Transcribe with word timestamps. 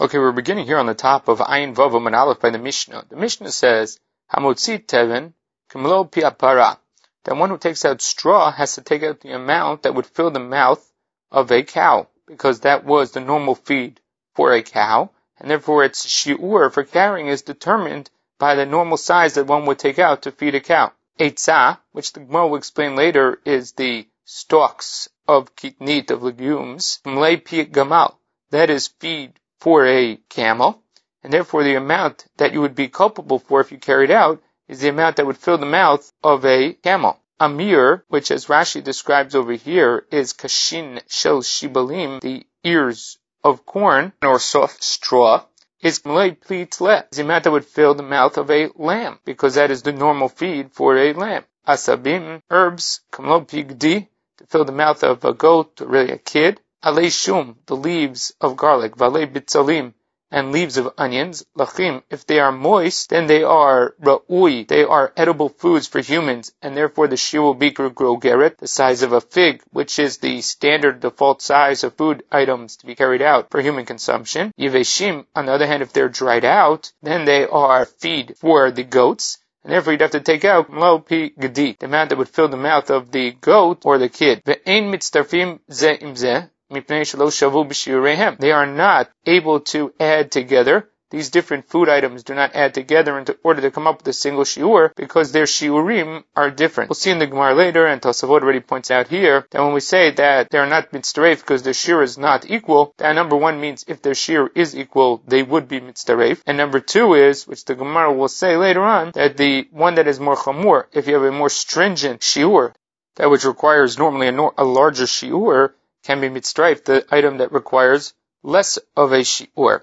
Okay, 0.00 0.16
we're 0.16 0.30
beginning 0.30 0.66
here 0.66 0.78
on 0.78 0.86
the 0.86 0.94
top 0.94 1.26
of 1.26 1.40
Ayin 1.40 1.74
Vavam 1.74 2.06
and 2.06 2.14
Aleph 2.14 2.38
by 2.38 2.50
the 2.50 2.58
Mishnah. 2.58 3.06
The 3.08 3.16
Mishnah 3.16 3.50
says, 3.50 3.98
Hamotzi 4.32 4.78
Tevin 4.86 5.32
Kimlo 5.72 6.08
Piapara. 6.08 6.78
That 7.24 7.36
one 7.36 7.50
who 7.50 7.58
takes 7.58 7.84
out 7.84 8.00
straw 8.00 8.52
has 8.52 8.76
to 8.76 8.82
take 8.82 9.02
out 9.02 9.20
the 9.20 9.32
amount 9.32 9.82
that 9.82 9.96
would 9.96 10.06
fill 10.06 10.30
the 10.30 10.38
mouth 10.38 10.88
of 11.32 11.50
a 11.50 11.64
cow, 11.64 12.06
because 12.28 12.60
that 12.60 12.84
was 12.84 13.10
the 13.10 13.20
normal 13.20 13.56
feed 13.56 14.00
for 14.36 14.52
a 14.52 14.62
cow, 14.62 15.10
and 15.36 15.50
therefore 15.50 15.82
its 15.82 16.06
shiur 16.06 16.72
for 16.72 16.84
carrying 16.84 17.26
is 17.26 17.42
determined 17.42 18.08
by 18.38 18.54
the 18.54 18.66
normal 18.66 18.98
size 18.98 19.34
that 19.34 19.48
one 19.48 19.66
would 19.66 19.80
take 19.80 19.98
out 19.98 20.22
to 20.22 20.30
feed 20.30 20.54
a 20.54 20.60
cow. 20.60 20.92
Eitzah, 21.18 21.76
which 21.90 22.12
the 22.12 22.20
Gemara 22.20 22.46
will 22.46 22.58
explain 22.58 22.94
later, 22.94 23.40
is 23.44 23.72
the 23.72 24.06
stalks 24.24 25.08
of 25.26 25.56
kitnit, 25.56 26.12
of 26.12 26.22
legumes, 26.22 27.00
Mlei 27.04 27.42
Gamal. 27.68 28.14
That 28.50 28.70
is 28.70 28.86
feed 29.00 29.40
for 29.60 29.86
a 29.86 30.16
camel, 30.28 30.82
and 31.22 31.32
therefore 31.32 31.64
the 31.64 31.74
amount 31.74 32.26
that 32.36 32.52
you 32.52 32.60
would 32.60 32.74
be 32.74 32.88
culpable 32.88 33.38
for 33.38 33.60
if 33.60 33.72
you 33.72 33.78
carried 33.78 34.10
out 34.10 34.42
is 34.68 34.80
the 34.80 34.88
amount 34.88 35.16
that 35.16 35.26
would 35.26 35.38
fill 35.38 35.58
the 35.58 35.66
mouth 35.66 36.12
of 36.22 36.44
a 36.44 36.74
camel. 36.74 37.18
Amir, 37.40 38.04
which 38.08 38.30
as 38.30 38.46
Rashi 38.46 38.82
describes 38.82 39.34
over 39.34 39.52
here, 39.52 40.06
is 40.10 40.32
kashin 40.32 41.00
shel 41.08 41.40
shibalim, 41.40 42.20
the 42.20 42.44
ears 42.64 43.18
of 43.44 43.64
corn 43.64 44.12
or 44.22 44.40
soft 44.40 44.82
straw, 44.82 45.44
is 45.80 46.04
malay 46.04 46.32
plitle, 46.32 47.08
the 47.10 47.22
amount 47.22 47.44
that 47.44 47.52
would 47.52 47.64
fill 47.64 47.94
the 47.94 48.02
mouth 48.02 48.36
of 48.36 48.50
a 48.50 48.70
lamb, 48.74 49.20
because 49.24 49.54
that 49.54 49.70
is 49.70 49.82
the 49.82 49.92
normal 49.92 50.28
feed 50.28 50.72
for 50.72 50.96
a 50.96 51.12
lamb. 51.12 51.44
Asabim, 51.66 52.42
herbs, 52.50 53.00
kamlo 53.12 53.46
pigdi, 53.46 54.08
to 54.38 54.46
fill 54.46 54.64
the 54.64 54.72
mouth 54.72 55.04
of 55.04 55.24
a 55.24 55.32
goat, 55.32 55.80
or 55.80 55.86
really 55.86 56.10
a 56.10 56.18
kid. 56.18 56.60
Alei 56.84 57.10
shum, 57.10 57.58
the 57.66 57.74
leaves 57.74 58.32
of 58.40 58.56
garlic, 58.56 58.94
valei 58.94 59.26
bitzalim, 59.26 59.92
and 60.30 60.52
leaves 60.52 60.76
of 60.76 60.92
onions, 60.96 61.44
lachim, 61.56 62.02
if 62.08 62.24
they 62.24 62.38
are 62.38 62.52
moist, 62.52 63.10
then 63.10 63.26
they 63.26 63.42
are 63.42 63.96
ra'ui, 64.00 64.66
they 64.68 64.84
are 64.84 65.12
edible 65.16 65.48
foods 65.48 65.88
for 65.88 65.98
humans, 65.98 66.52
and 66.62 66.76
therefore 66.76 67.08
the 67.08 67.16
shiur 67.16 67.42
will 67.42 67.54
be 67.54 67.72
grogeret, 67.72 68.58
the 68.58 68.68
size 68.68 69.02
of 69.02 69.12
a 69.12 69.20
fig, 69.20 69.60
which 69.70 69.98
is 69.98 70.18
the 70.18 70.40
standard 70.40 71.00
default 71.00 71.42
size 71.42 71.82
of 71.82 71.96
food 71.96 72.22
items 72.30 72.76
to 72.76 72.86
be 72.86 72.94
carried 72.94 73.22
out 73.22 73.50
for 73.50 73.60
human 73.60 73.84
consumption. 73.84 74.52
Yiveshim, 74.56 75.26
on 75.34 75.46
the 75.46 75.52
other 75.52 75.66
hand, 75.66 75.82
if 75.82 75.92
they're 75.92 76.08
dried 76.08 76.44
out, 76.44 76.92
then 77.02 77.24
they 77.24 77.44
are 77.44 77.86
feed 77.86 78.36
for 78.38 78.70
the 78.70 78.84
goats, 78.84 79.38
and 79.64 79.72
therefore 79.72 79.94
you'd 79.94 80.02
have 80.02 80.12
to 80.12 80.20
take 80.20 80.44
out 80.44 80.70
lo 80.72 81.00
pi 81.00 81.32
the 81.36 81.76
amount 81.80 82.10
that 82.10 82.18
would 82.18 82.28
fill 82.28 82.48
the 82.48 82.56
mouth 82.56 82.88
of 82.88 83.10
the 83.10 83.32
goat 83.32 83.82
or 83.84 83.98
the 83.98 84.08
kid. 84.08 84.44
Ve'ein 84.44 84.92
mitztarfim 84.92 85.58
ze 85.72 85.98
imze, 85.98 86.48
they 86.70 88.52
are 88.52 88.66
not 88.66 89.10
able 89.24 89.60
to 89.60 89.94
add 89.98 90.30
together. 90.30 90.90
These 91.10 91.30
different 91.30 91.66
food 91.70 91.88
items 91.88 92.22
do 92.22 92.34
not 92.34 92.54
add 92.54 92.74
together 92.74 93.18
in 93.18 93.24
order 93.42 93.62
to 93.62 93.70
come 93.70 93.86
up 93.86 94.00
with 94.00 94.08
a 94.08 94.12
single 94.12 94.44
shiur 94.44 94.94
because 94.94 95.32
their 95.32 95.44
shiurim 95.44 96.24
are 96.36 96.50
different. 96.50 96.90
We'll 96.90 96.96
see 96.96 97.10
in 97.10 97.18
the 97.18 97.26
Gemara 97.26 97.54
later, 97.54 97.86
and 97.86 98.02
Tosafot 98.02 98.42
already 98.42 98.60
points 98.60 98.90
out 98.90 99.08
here 99.08 99.46
that 99.50 99.62
when 99.62 99.72
we 99.72 99.80
say 99.80 100.10
that 100.10 100.50
they 100.50 100.58
are 100.58 100.66
not 100.66 100.92
mitzdaref 100.92 101.38
because 101.40 101.62
their 101.62 101.72
shiur 101.72 102.02
is 102.02 102.18
not 102.18 102.50
equal, 102.50 102.92
that 102.98 103.14
number 103.14 103.36
one 103.36 103.58
means 103.58 103.86
if 103.88 104.02
their 104.02 104.12
shiur 104.12 104.50
is 104.54 104.76
equal, 104.76 105.22
they 105.26 105.42
would 105.42 105.66
be 105.66 105.80
mitzdaref. 105.80 106.42
And 106.46 106.58
number 106.58 106.80
two 106.80 107.14
is, 107.14 107.46
which 107.46 107.64
the 107.64 107.74
Gemara 107.74 108.12
will 108.12 108.28
say 108.28 108.58
later 108.58 108.82
on, 108.82 109.12
that 109.12 109.38
the 109.38 109.66
one 109.70 109.94
that 109.94 110.08
is 110.08 110.20
more 110.20 110.36
chamur, 110.36 110.88
if 110.92 111.06
you 111.06 111.14
have 111.14 111.22
a 111.22 111.32
more 111.32 111.48
stringent 111.48 112.20
shiur, 112.20 112.74
that 113.16 113.30
which 113.30 113.46
requires 113.46 113.96
normally 113.96 114.28
a, 114.28 114.50
a 114.58 114.64
larger 114.64 115.04
shiur, 115.04 115.72
can 116.08 116.22
be 116.22 116.30
mitzdraif, 116.30 116.86
the 116.86 117.04
item 117.10 117.36
that 117.36 117.52
requires 117.52 118.14
less 118.42 118.78
of 118.96 119.12
a 119.12 119.18
shiur. 119.18 119.82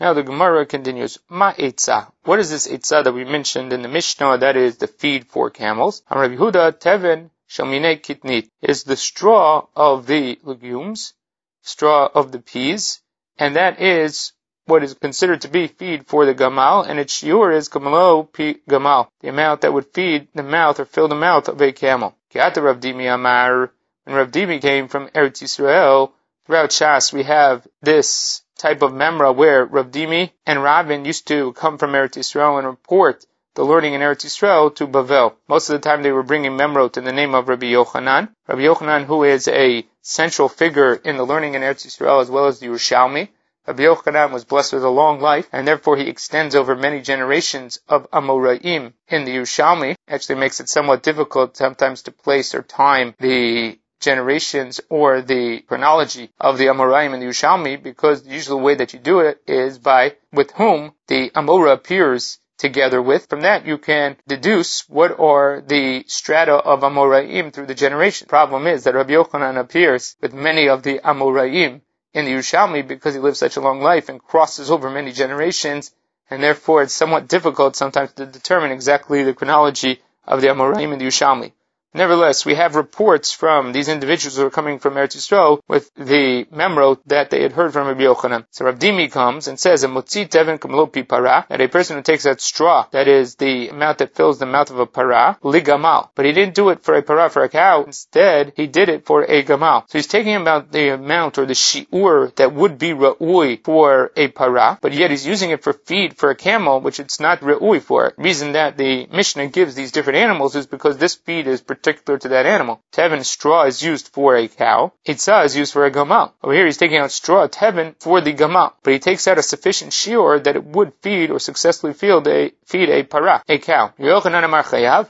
Now 0.00 0.12
the 0.12 0.24
Gemara 0.24 0.66
continues, 0.66 1.18
Ma 1.28 1.52
etza. 1.52 2.10
What 2.24 2.40
is 2.40 2.50
this 2.50 2.66
etza 2.66 3.04
that 3.04 3.12
we 3.12 3.24
mentioned 3.24 3.72
in 3.72 3.82
the 3.82 3.88
Mishnah? 3.88 4.38
That 4.38 4.56
is 4.56 4.78
the 4.78 4.88
feed 4.88 5.28
for 5.28 5.50
camels. 5.50 6.02
Rabbi 6.10 6.34
Yehuda 6.34 6.80
teven 6.80 7.30
shalmine 7.48 8.00
kitnit. 8.00 8.50
is 8.60 8.82
the 8.82 8.96
straw 8.96 9.68
of 9.76 10.08
the 10.08 10.36
legumes, 10.42 11.14
straw 11.62 12.10
of 12.12 12.32
the 12.32 12.40
peas, 12.40 13.00
and 13.38 13.54
that 13.54 13.80
is 13.80 14.32
what 14.64 14.82
is 14.82 14.94
considered 14.94 15.42
to 15.42 15.48
be 15.48 15.68
feed 15.68 16.08
for 16.08 16.26
the 16.26 16.34
gamal, 16.34 16.84
and 16.88 16.98
its 16.98 17.22
shiur 17.22 17.54
is 17.54 17.68
gamalo 17.68 18.26
pi 18.32 18.56
gamal, 18.68 19.06
the 19.20 19.28
amount 19.28 19.60
that 19.60 19.72
would 19.72 19.94
feed 19.94 20.26
the 20.34 20.42
mouth 20.42 20.80
or 20.80 20.86
fill 20.86 21.06
the 21.06 21.14
mouth 21.14 21.46
of 21.46 21.62
a 21.62 21.70
camel. 21.70 22.16
Amar 22.34 23.70
when 24.06 24.14
Rav 24.14 24.30
Dimi 24.30 24.62
came 24.62 24.86
from 24.86 25.08
Eretz 25.08 25.42
Yisrael, 25.42 26.12
throughout 26.46 26.70
Shas 26.70 27.12
we 27.12 27.24
have 27.24 27.66
this 27.82 28.42
type 28.56 28.82
of 28.82 28.92
memra 28.92 29.34
where 29.34 29.64
Rav 29.64 29.90
Dimi 29.90 30.30
and 30.46 30.62
Ravin 30.62 31.04
used 31.04 31.26
to 31.26 31.52
come 31.54 31.76
from 31.76 31.90
Eretz 31.90 32.16
Yisrael 32.16 32.58
and 32.58 32.68
report 32.68 33.26
the 33.56 33.64
learning 33.64 33.94
in 33.94 34.02
Eretz 34.02 34.24
Yisrael 34.24 34.72
to 34.76 34.86
Bavel. 34.86 35.34
Most 35.48 35.68
of 35.70 35.72
the 35.72 35.80
time 35.80 36.04
they 36.04 36.12
were 36.12 36.22
bringing 36.22 36.52
memrot 36.52 36.96
in 36.96 37.02
the 37.02 37.12
name 37.12 37.34
of 37.34 37.48
Rabbi 37.48 37.66
Yochanan. 37.66 38.28
Rabbi 38.46 38.60
Yochanan, 38.60 39.06
who 39.06 39.24
is 39.24 39.48
a 39.48 39.84
central 40.02 40.48
figure 40.48 40.94
in 40.94 41.16
the 41.16 41.26
learning 41.26 41.54
in 41.54 41.62
Eretz 41.62 41.84
Yisrael 41.84 42.22
as 42.22 42.30
well 42.30 42.46
as 42.46 42.60
the 42.60 42.66
Yerushalmi. 42.66 43.28
Rabbi 43.66 43.82
Yochanan 43.82 44.30
was 44.30 44.44
blessed 44.44 44.74
with 44.74 44.84
a 44.84 44.88
long 44.88 45.20
life, 45.20 45.48
and 45.52 45.66
therefore 45.66 45.96
he 45.96 46.08
extends 46.08 46.54
over 46.54 46.76
many 46.76 47.00
generations 47.00 47.80
of 47.88 48.08
Amoraim 48.12 48.92
in 49.08 49.24
the 49.24 49.34
Yerushalmi. 49.34 49.96
Actually 50.06 50.36
makes 50.36 50.60
it 50.60 50.68
somewhat 50.68 51.02
difficult 51.02 51.56
sometimes 51.56 52.02
to 52.02 52.12
place 52.12 52.54
or 52.54 52.62
time 52.62 53.12
the 53.18 53.76
generations 54.00 54.80
or 54.88 55.22
the 55.22 55.60
chronology 55.60 56.30
of 56.40 56.58
the 56.58 56.66
Amoraim 56.66 57.12
and 57.12 57.22
the 57.22 57.26
Yerushalmi 57.26 57.82
because 57.82 58.22
the 58.22 58.30
usual 58.30 58.60
way 58.60 58.74
that 58.74 58.92
you 58.92 58.98
do 58.98 59.20
it 59.20 59.40
is 59.46 59.78
by 59.78 60.16
with 60.32 60.50
whom 60.52 60.92
the 61.06 61.30
Amora 61.30 61.72
appears 61.72 62.38
together 62.58 63.00
with. 63.00 63.28
From 63.28 63.42
that 63.42 63.66
you 63.66 63.78
can 63.78 64.16
deduce 64.26 64.88
what 64.88 65.18
are 65.18 65.60
the 65.60 66.04
strata 66.06 66.54
of 66.54 66.80
Amoraim 66.80 67.52
through 67.52 67.66
the 67.66 67.74
generation. 67.74 68.28
Problem 68.28 68.66
is 68.66 68.84
that 68.84 68.94
Rabbi 68.94 69.12
Yochanan 69.12 69.58
appears 69.58 70.16
with 70.20 70.32
many 70.34 70.68
of 70.68 70.82
the 70.82 71.00
Amoraim 71.04 71.80
in 72.12 72.24
the 72.24 72.32
Yerushalmi 72.32 72.86
because 72.86 73.14
he 73.14 73.20
lived 73.20 73.36
such 73.36 73.56
a 73.56 73.60
long 73.60 73.80
life 73.80 74.08
and 74.08 74.22
crosses 74.22 74.70
over 74.70 74.90
many 74.90 75.12
generations 75.12 75.92
and 76.30 76.42
therefore 76.42 76.82
it's 76.82 76.94
somewhat 76.94 77.28
difficult 77.28 77.76
sometimes 77.76 78.12
to 78.12 78.26
determine 78.26 78.72
exactly 78.72 79.22
the 79.22 79.34
chronology 79.34 80.00
of 80.26 80.40
the 80.40 80.48
Amoraim 80.48 80.92
and 80.92 81.00
the 81.00 81.06
Yerushalmi. 81.06 81.52
Nevertheless, 81.94 82.44
we 82.44 82.54
have 82.54 82.74
reports 82.74 83.32
from 83.32 83.72
these 83.72 83.88
individuals 83.88 84.36
who 84.36 84.46
are 84.46 84.50
coming 84.50 84.78
from 84.78 84.94
Eretz 84.94 85.16
Yisrael 85.16 85.60
with 85.66 85.90
the 85.94 86.44
memro 86.52 86.98
that 87.06 87.30
they 87.30 87.42
had 87.42 87.52
heard 87.52 87.72
from 87.72 87.86
Rabbi 87.86 88.02
Yochanan. 88.02 88.44
So 88.50 88.66
Rabbi 88.66 88.78
Dimi 88.78 89.10
comes 89.10 89.48
and 89.48 89.58
says, 89.58 89.82
a 89.82 89.88
Mutzitam 89.88 90.58
Lopi 90.58 91.08
para, 91.08 91.46
that 91.48 91.60
a 91.60 91.68
person 91.68 91.96
who 91.96 92.02
takes 92.02 92.24
that 92.24 92.40
straw, 92.40 92.86
that 92.90 93.08
is 93.08 93.36
the 93.36 93.68
amount 93.68 93.98
that 93.98 94.14
fills 94.14 94.38
the 94.38 94.44
mouth 94.44 94.70
of 94.70 94.78
a 94.78 94.86
para, 94.86 95.38
ligamal. 95.42 96.10
But 96.14 96.26
he 96.26 96.32
didn't 96.32 96.54
do 96.54 96.68
it 96.68 96.82
for 96.82 96.94
a 96.94 97.02
para, 97.02 97.30
for 97.30 97.44
a 97.44 97.48
cow. 97.48 97.84
Instead, 97.84 98.52
he 98.56 98.66
did 98.66 98.90
it 98.90 99.06
for 99.06 99.22
a 99.22 99.42
gamal. 99.42 99.84
So 99.88 99.98
he's 99.98 100.06
taking 100.06 100.34
about 100.36 100.72
the 100.72 100.90
amount 100.90 101.38
or 101.38 101.46
the 101.46 101.54
shi'ur 101.54 102.34
that 102.36 102.52
would 102.52 102.78
be 102.78 102.90
ra'ui 102.90 103.64
for 103.64 104.12
a 104.16 104.28
para, 104.28 104.78
but 104.82 104.92
yet 104.92 105.10
he's 105.10 105.26
using 105.26 105.50
it 105.50 105.62
for 105.62 105.72
feed 105.72 106.16
for 106.16 106.30
a 106.30 106.36
camel, 106.36 106.80
which 106.80 107.00
it's 107.00 107.20
not 107.20 107.40
ra'ui 107.40 107.80
for. 107.80 108.12
The 108.16 108.22
reason 108.22 108.52
that 108.52 108.76
the 108.76 109.06
Mishnah 109.06 109.48
gives 109.48 109.74
these 109.74 109.92
different 109.92 110.18
animals 110.18 110.56
is 110.56 110.66
because 110.66 110.98
this 110.98 111.14
feed 111.14 111.46
is 111.46 111.62
particular 111.76 112.18
to 112.18 112.28
that 112.28 112.46
animal. 112.46 112.80
Tevin 112.92 113.24
straw 113.24 113.64
is 113.64 113.82
used 113.82 114.08
for 114.08 114.36
a 114.36 114.48
cow. 114.48 114.92
Itzah 115.06 115.44
is 115.44 115.56
used 115.56 115.72
for 115.72 115.86
a 115.86 115.90
gamal. 115.90 116.32
Over 116.42 116.54
here 116.54 116.66
he's 116.66 116.76
taking 116.76 116.98
out 116.98 117.12
straw, 117.12 117.46
tevin, 117.46 117.94
for 118.00 118.20
the 118.20 118.34
gamal. 118.34 118.72
But 118.82 118.92
he 118.94 118.98
takes 118.98 119.28
out 119.28 119.38
a 119.38 119.42
sufficient 119.42 119.92
shiur 119.92 120.42
that 120.44 120.56
it 120.56 120.64
would 120.64 120.92
feed 121.02 121.30
or 121.30 121.38
successfully 121.38 121.92
feed 121.92 122.26
a, 122.26 122.52
feed 122.64 122.88
a 122.88 123.02
para, 123.04 123.42
a 123.48 123.58
cow. 123.58 123.92
Yochanan 123.98 124.44
Amar 124.44 124.64
Chayav. 124.64 125.08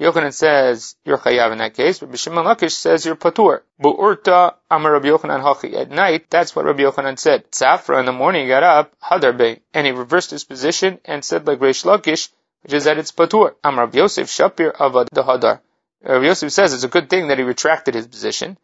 Yochanan 0.00 0.32
says 0.32 0.94
you're 1.04 1.18
chayav 1.18 1.50
in 1.50 1.58
that 1.58 1.74
case, 1.74 1.98
but 1.98 2.12
Bishimon 2.12 2.44
Lakish 2.44 2.72
says 2.72 3.04
you're 3.04 3.16
patur. 3.16 3.62
Bu'urta 3.82 4.54
Amar 4.70 4.92
Rabbi 4.92 5.08
Yochanan 5.08 5.42
Hachi. 5.42 5.74
At 5.74 5.90
night, 5.90 6.30
that's 6.30 6.54
what 6.54 6.66
Rabbi 6.66 6.84
Yochanan 6.84 7.18
said. 7.18 7.50
Tzafra 7.50 7.98
in 7.98 8.06
the 8.06 8.12
morning 8.12 8.42
he 8.42 8.48
got 8.48 8.62
up, 8.62 8.94
Hadarbe, 9.02 9.58
and 9.74 9.86
he 9.86 9.92
reversed 9.92 10.30
his 10.30 10.44
position 10.44 11.00
and 11.04 11.24
said 11.24 11.48
like 11.48 11.58
Reish 11.58 11.84
Lakish, 11.84 12.28
which 12.62 12.74
is 12.74 12.84
that 12.84 12.98
it's 12.98 13.10
patur. 13.10 13.54
Amar 13.64 13.90
Yosef 13.92 14.28
Shapir 14.28 14.72
Avad 14.76 15.08
the 15.10 15.24
Hadar. 15.24 15.60
Uh, 16.06 16.12
rabbi 16.14 16.26
Yosef 16.26 16.52
says 16.52 16.74
it's 16.74 16.84
a 16.84 16.88
good 16.88 17.10
thing 17.10 17.28
that 17.28 17.38
he 17.38 17.44
retracted 17.44 17.94
his 17.94 18.06
position. 18.06 18.56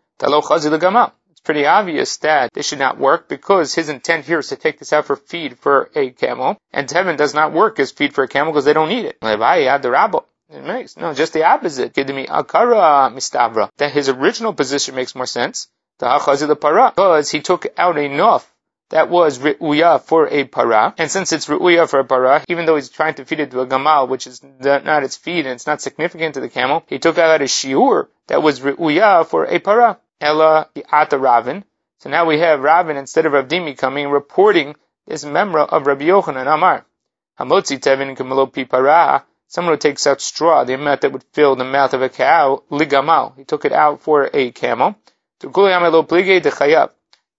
It's 1.30 1.40
pretty 1.40 1.66
obvious 1.66 2.16
that 2.18 2.52
this 2.52 2.66
should 2.68 2.78
not 2.78 2.98
work 2.98 3.28
because 3.28 3.74
his 3.74 3.88
intent 3.88 4.24
here 4.24 4.38
is 4.38 4.48
to 4.48 4.56
take 4.56 4.78
this 4.78 4.92
out 4.92 5.06
for 5.06 5.16
feed 5.16 5.58
for 5.58 5.90
a 5.94 6.10
camel, 6.10 6.56
and 6.72 6.88
Tevin 6.88 7.16
does 7.16 7.34
not 7.34 7.52
work 7.52 7.80
as 7.80 7.90
feed 7.90 8.14
for 8.14 8.24
a 8.24 8.28
camel 8.28 8.52
because 8.52 8.64
they 8.64 8.72
don't 8.72 8.88
need 8.88 9.04
it. 9.06 9.18
It 10.50 10.62
makes 10.62 10.96
no, 10.96 11.12
just 11.14 11.32
the 11.32 11.44
opposite. 11.44 11.94
That 13.78 13.92
his 13.92 14.08
original 14.08 14.52
position 14.52 14.94
makes 14.94 15.14
more 15.14 15.26
sense. 15.26 15.68
Because 16.96 17.30
he 17.30 17.40
took 17.40 17.66
out 17.76 17.98
enough 17.98 18.48
that 18.94 19.10
was 19.10 19.40
ru'uya 19.40 20.00
for 20.00 20.28
a 20.28 20.44
para. 20.44 20.94
And 20.96 21.10
since 21.10 21.32
it's 21.32 21.46
ru'uya 21.46 21.90
for 21.90 21.98
a 21.98 22.04
para, 22.04 22.44
even 22.48 22.64
though 22.64 22.76
he's 22.76 22.90
trying 22.90 23.14
to 23.14 23.24
feed 23.24 23.40
it 23.40 23.50
to 23.50 23.60
a 23.60 23.66
gamal, 23.66 24.08
which 24.08 24.28
is 24.28 24.40
not 24.60 25.02
its 25.02 25.16
feed 25.16 25.46
and 25.46 25.54
it's 25.54 25.66
not 25.66 25.82
significant 25.82 26.34
to 26.34 26.40
the 26.40 26.48
camel, 26.48 26.84
he 26.86 27.00
took 27.00 27.18
out 27.18 27.40
a 27.40 27.46
shiur 27.46 28.06
that 28.28 28.40
was 28.40 28.60
ru'uya 28.60 29.26
for 29.26 29.46
a 29.46 29.58
para. 29.58 29.98
Ella 30.20 30.68
ata 30.92 31.18
Ravin. 31.18 31.64
So 31.98 32.08
now 32.08 32.24
we 32.24 32.38
have 32.38 32.60
Ravin 32.60 32.96
instead 32.96 33.26
of 33.26 33.32
Avdimi 33.32 33.76
coming 33.76 34.08
reporting 34.08 34.76
this 35.08 35.24
memra 35.24 35.68
of 35.68 35.88
Rabbi 35.88 36.04
Yochanan 36.04 36.46
Amar. 36.46 36.86
Hamotzi 37.40 37.80
tevin 37.80 38.16
kemelo 38.16 38.46
pipara. 38.46 39.24
Someone 39.48 39.74
who 39.74 39.78
takes 39.78 40.06
out 40.06 40.20
straw, 40.20 40.62
the 40.62 40.74
amount 40.74 41.00
that 41.00 41.10
would 41.10 41.24
fill 41.32 41.56
the 41.56 41.64
mouth 41.64 41.94
of 41.94 42.02
a 42.02 42.08
cow, 42.08 42.62
ligamal. 42.70 43.36
He 43.36 43.44
took 43.44 43.64
it 43.64 43.72
out 43.72 44.02
for 44.02 44.30
a 44.32 44.52
camel. 44.52 44.94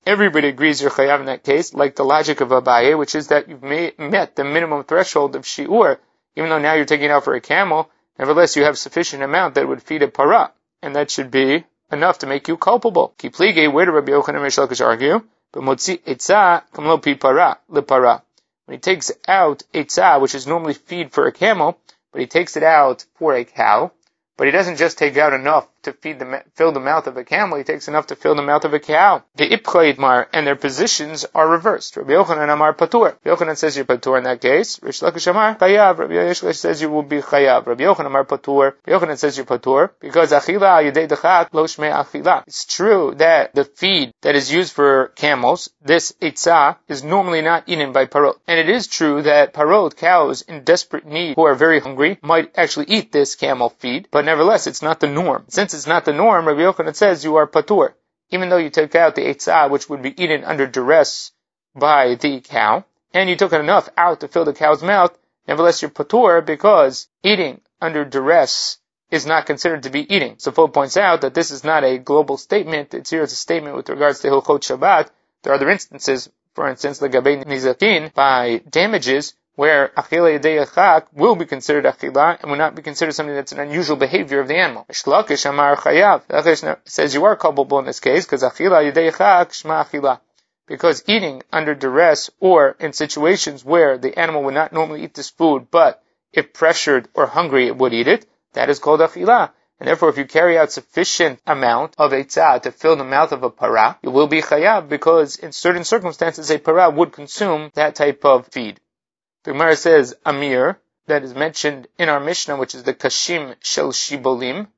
Everybody 0.06 0.50
agrees 0.50 0.82
you're 0.82 0.92
chayav 0.92 1.20
in 1.20 1.26
that 1.26 1.44
case, 1.44 1.74
like 1.74 1.96
the 1.96 2.06
logic 2.06 2.40
of 2.40 2.50
Abaye, 2.50 2.96
which 2.96 3.16
is 3.16 3.30
that 3.30 3.50
you've 3.50 3.64
met 3.64 4.36
the 4.36 4.44
minimum 4.44 4.84
threshold 4.84 5.36
of 5.36 5.46
shiur, 5.46 5.98
even 6.36 6.50
though 6.50 6.60
now 6.60 6.76
you're 6.76 6.86
taking 6.86 7.06
it 7.06 7.12
out 7.12 7.24
for 7.24 7.34
a 7.34 7.42
camel, 7.42 7.90
nevertheless 8.20 8.56
you 8.56 8.66
have 8.66 8.78
sufficient 8.78 9.24
amount 9.24 9.56
that 9.56 9.68
would 9.68 9.82
feed 9.82 10.04
a 10.04 10.08
para, 10.08 10.52
and 10.84 10.96
that 10.96 11.10
should 11.10 11.32
be 11.32 11.64
enough 11.92 12.20
to 12.20 12.28
make 12.28 12.48
you 12.48 12.56
culpable. 12.56 13.16
Kiplige, 13.18 13.72
where 13.74 13.86
do 13.86 13.92
Rabbi 13.94 14.12
Yochanan 14.12 14.42
Reish 14.42 14.60
Lakish 14.60 14.86
argue? 14.86 15.24
But 15.52 15.64
motzi 15.64 16.00
etza 16.04 16.64
kamlo 16.72 17.02
pi 17.02 17.16
para, 17.16 17.58
para. 17.88 18.22
When 18.66 18.78
he 18.78 18.80
takes 18.80 19.12
out 19.28 19.64
etza, 19.74 20.22
which 20.22 20.36
is 20.36 20.46
normally 20.46 20.76
feed 20.76 21.14
for 21.14 21.26
a 21.26 21.32
camel, 21.32 21.80
but 22.12 22.22
he 22.22 22.28
takes 22.28 22.58
it 22.58 22.64
out 22.64 23.06
for 23.16 23.34
a 23.34 23.44
cow, 23.44 23.92
but 24.38 24.46
he 24.46 24.52
doesn't 24.52 24.78
just 24.78 25.00
take 25.00 25.18
out 25.18 25.34
enough 25.34 25.68
to 25.86 25.94
feed 25.94 26.20
the, 26.20 26.44
fill 26.56 26.72
the 26.72 26.80
mouth 26.80 27.08
of 27.08 27.18
a 27.18 27.24
camel, 27.24 27.58
he 27.58 27.64
takes 27.64 27.88
enough 27.88 28.08
to 28.08 28.16
fill 28.16 28.36
the 28.36 28.42
mouth 28.42 28.66
of 28.66 28.74
a 28.74 28.80
cow. 28.80 29.24
The 29.36 29.50
Ipcha 29.50 30.28
and 30.34 30.48
their 30.48 30.56
positions 30.56 31.26
are 31.34 31.48
reversed. 31.48 31.98
Rabbi 31.98 32.12
Yochanan 32.12 32.52
Amar 32.52 32.74
Patur. 32.74 33.16
Yochanan 33.26 33.58
says 33.58 33.76
you're 33.76 33.86
Patur 33.86 34.18
in 34.18 34.24
that 34.26 34.42
case. 34.42 34.80
Reish 34.80 35.02
Lakish 35.02 35.28
Amar 35.28 35.56
Chayav. 35.56 35.98
Rabbi 35.98 36.14
Yishlesh 36.14 36.56
says 36.56 36.82
you 36.82 36.90
will 36.90 37.04
be 37.04 37.22
Chayav. 37.22 37.66
Rabbi 37.66 37.84
Yochanan 37.84 38.08
Amar 38.08 38.26
Patur. 38.26 38.74
Yochanan 38.88 39.18
says 39.18 39.38
you're 39.38 39.46
Patur 39.46 39.92
because 40.00 40.32
Achila 40.32 40.84
Yudei 40.84 41.08
Dechak 41.08 41.50
Lo 41.54 41.66
Shmei 41.66 41.94
Achila. 41.94 42.44
It's 42.48 42.66
true 42.66 43.14
that 43.18 43.54
the 43.54 43.66
feed 43.66 44.14
that 44.22 44.36
is 44.36 44.52
used 44.52 44.74
for 44.74 45.10
camels, 45.16 45.70
this 45.82 46.14
Eitzah, 46.22 46.78
is 46.88 47.04
normally 47.04 47.42
not 47.42 47.64
eaten 47.68 47.92
by 47.92 48.06
parot. 48.06 48.38
And 48.48 48.60
it 48.60 48.70
is 48.70 48.88
true 48.88 49.22
that 49.22 49.54
parot, 49.54 49.96
cows 49.96 50.42
in 50.42 50.64
desperate 50.64 51.06
need 51.06 51.36
who 51.36 51.46
are 51.46 51.56
very 51.56 51.80
hungry, 51.80 52.18
might 52.22 52.52
actually 52.58 52.88
eat 52.88 53.12
this 53.12 53.36
camel 53.36 53.70
feed, 53.70 54.08
but 54.12 54.26
nevertheless 54.26 54.68
it's 54.68 54.82
not 54.82 55.00
the 55.00 55.08
norm. 55.08 55.46
Since 55.50 55.75
it's 55.78 55.88
not 55.88 56.06
the 56.06 56.14
norm, 56.14 56.48
Rabbi 56.48 56.62
Yochanan 56.62 56.96
says 56.96 57.24
you 57.24 57.36
are 57.36 57.48
patur. 57.48 57.94
Even 58.32 58.50
though 58.50 58.58
you 58.58 58.70
took 58.70 58.96
out 58.96 59.16
the 59.16 59.22
eitzah, 59.22 59.70
which 59.70 59.90
would 59.90 60.02
be 60.02 60.22
eaten 60.22 60.44
under 60.44 60.66
duress 60.68 61.32
by 61.76 62.16
the 62.16 62.42
cow, 62.42 62.86
and 63.14 63.30
you 63.30 63.36
took 63.36 63.54
enough 63.54 63.90
out 63.96 64.20
to 64.22 64.28
fill 64.28 64.46
the 64.46 64.54
cow's 64.54 64.84
mouth, 64.84 65.18
nevertheless 65.48 65.82
you're 65.82 65.92
patur 65.92 66.46
because 66.46 67.08
eating 67.24 67.62
under 67.82 68.04
duress 68.04 68.80
is 69.12 69.26
not 69.26 69.46
considered 69.46 69.84
to 69.84 69.90
be 69.90 70.14
eating. 70.14 70.36
So 70.38 70.52
Fo 70.52 70.68
points 70.68 70.98
out 70.98 71.22
that 71.22 71.34
this 71.34 71.52
is 71.52 71.64
not 71.64 71.84
a 71.84 71.98
global 71.98 72.38
statement. 72.38 72.94
It's 72.94 73.12
here 73.12 73.22
as 73.22 73.32
a 73.32 73.36
statement 73.36 73.76
with 73.76 73.90
regards 73.90 74.20
to 74.22 74.28
Hilchot 74.28 74.62
Shabbat. 74.62 75.10
There 75.44 75.54
are 75.54 75.56
other 75.56 75.70
instances, 75.70 76.30
for 76.54 76.68
instance, 76.68 77.00
the 77.00 77.10
Gabein 77.10 77.46
Nizakin, 77.46 78.14
by 78.14 78.62
damages 78.70 79.34
where 79.56 79.88
achila 79.96 80.38
yedei 80.38 81.06
will 81.14 81.36
be 81.36 81.46
considered 81.46 81.86
achila 81.86 82.42
and 82.42 82.52
will 82.52 82.58
not 82.58 82.76
be 82.76 82.82
considered 82.82 83.14
something 83.14 83.36
that's 83.36 83.54
an 83.54 83.60
unusual 83.60 83.96
behavior 83.96 84.42
of 84.42 84.48
the 84.48 84.56
animal. 84.56 84.86
Shlakish 84.92 85.50
amar 85.50 85.78
chayav. 85.78 86.78
says 86.86 87.14
you 87.14 87.24
are 87.24 87.36
culpable 87.36 87.80
in 87.80 87.86
this 87.86 88.00
case 88.00 88.26
because 88.26 88.44
achila 88.44 88.92
yedei 88.92 89.12
shma 89.12 89.86
achila. 89.86 90.20
Because 90.68 91.04
eating 91.08 91.44
under 91.54 91.76
duress 91.76 92.30
or 92.40 92.76
in 92.80 92.92
situations 92.92 93.64
where 93.64 93.98
the 93.98 94.18
animal 94.20 94.44
would 94.44 94.56
not 94.56 94.74
normally 94.74 95.04
eat 95.04 95.14
this 95.14 95.30
food, 95.30 95.68
but 95.72 96.04
if 96.34 96.54
pressured 96.54 97.08
or 97.14 97.28
hungry 97.28 97.68
it 97.68 97.78
would 97.78 97.94
eat 97.94 98.08
it, 98.08 98.26
that 98.54 98.70
is 98.70 98.80
called 98.80 99.00
achila. 99.00 99.52
And 99.80 99.88
therefore, 99.88 100.10
if 100.10 100.18
you 100.18 100.26
carry 100.26 100.58
out 100.58 100.72
sufficient 100.72 101.40
amount 101.46 101.96
of 101.98 102.12
eitzah 102.12 102.62
to 102.62 102.72
fill 102.72 102.96
the 102.96 103.04
mouth 103.04 103.32
of 103.32 103.44
a 103.44 103.50
para, 103.50 104.00
you 104.02 104.10
will 104.10 104.28
be 104.28 104.42
chayav 104.42 104.90
because 104.90 105.36
in 105.36 105.52
certain 105.52 105.84
circumstances 105.84 106.50
a 106.50 106.58
para 106.58 106.90
would 106.90 107.12
consume 107.12 107.72
that 107.76 107.96
type 107.96 108.26
of 108.26 108.48
feed. 108.48 108.80
The 109.46 109.52
Gemara 109.52 109.76
says 109.76 110.16
Amir, 110.26 110.80
that 111.06 111.24
is 111.24 111.36
mentioned 111.36 111.88
in 112.00 112.10
our 112.10 112.20
Mishnah, 112.20 112.58
which 112.58 112.74
is 112.74 112.82
the 112.82 112.96
Kashim 112.96 113.56
Shel 113.60 113.92
Shibolim, 113.92 114.70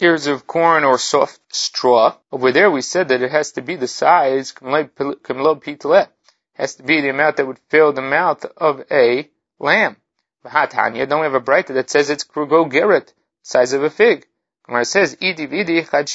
ears 0.00 0.26
of 0.26 0.44
corn 0.44 0.82
or 0.82 0.98
soft 0.98 1.38
straw. 1.54 2.16
Over 2.32 2.50
there 2.50 2.68
we 2.68 2.82
said 2.82 3.10
that 3.10 3.22
it 3.22 3.30
has 3.30 3.52
to 3.52 3.62
be 3.62 3.76
the 3.76 3.86
size, 3.86 4.50
Kamlo 4.50 5.62
Pitlet, 5.62 6.08
has 6.54 6.74
to 6.74 6.82
be 6.82 7.00
the 7.00 7.10
amount 7.10 7.36
that 7.36 7.46
would 7.46 7.60
fill 7.68 7.92
the 7.92 8.02
mouth 8.02 8.44
of 8.56 8.82
a 8.90 9.30
lamb. 9.60 9.96
Vahatanya, 10.44 11.08
don't 11.08 11.20
we 11.20 11.26
have 11.26 11.34
a 11.34 11.40
Braita 11.40 11.74
that 11.74 11.88
says 11.88 12.10
it's 12.10 12.24
Krugo 12.24 12.68
Geret, 12.68 13.12
size 13.42 13.72
of 13.72 13.84
a 13.84 13.90
fig. 13.90 14.26
Gemara 14.66 14.84
says, 14.84 15.14
Idi 15.22 15.48
Vidi 15.48 15.84
Chad 15.84 16.10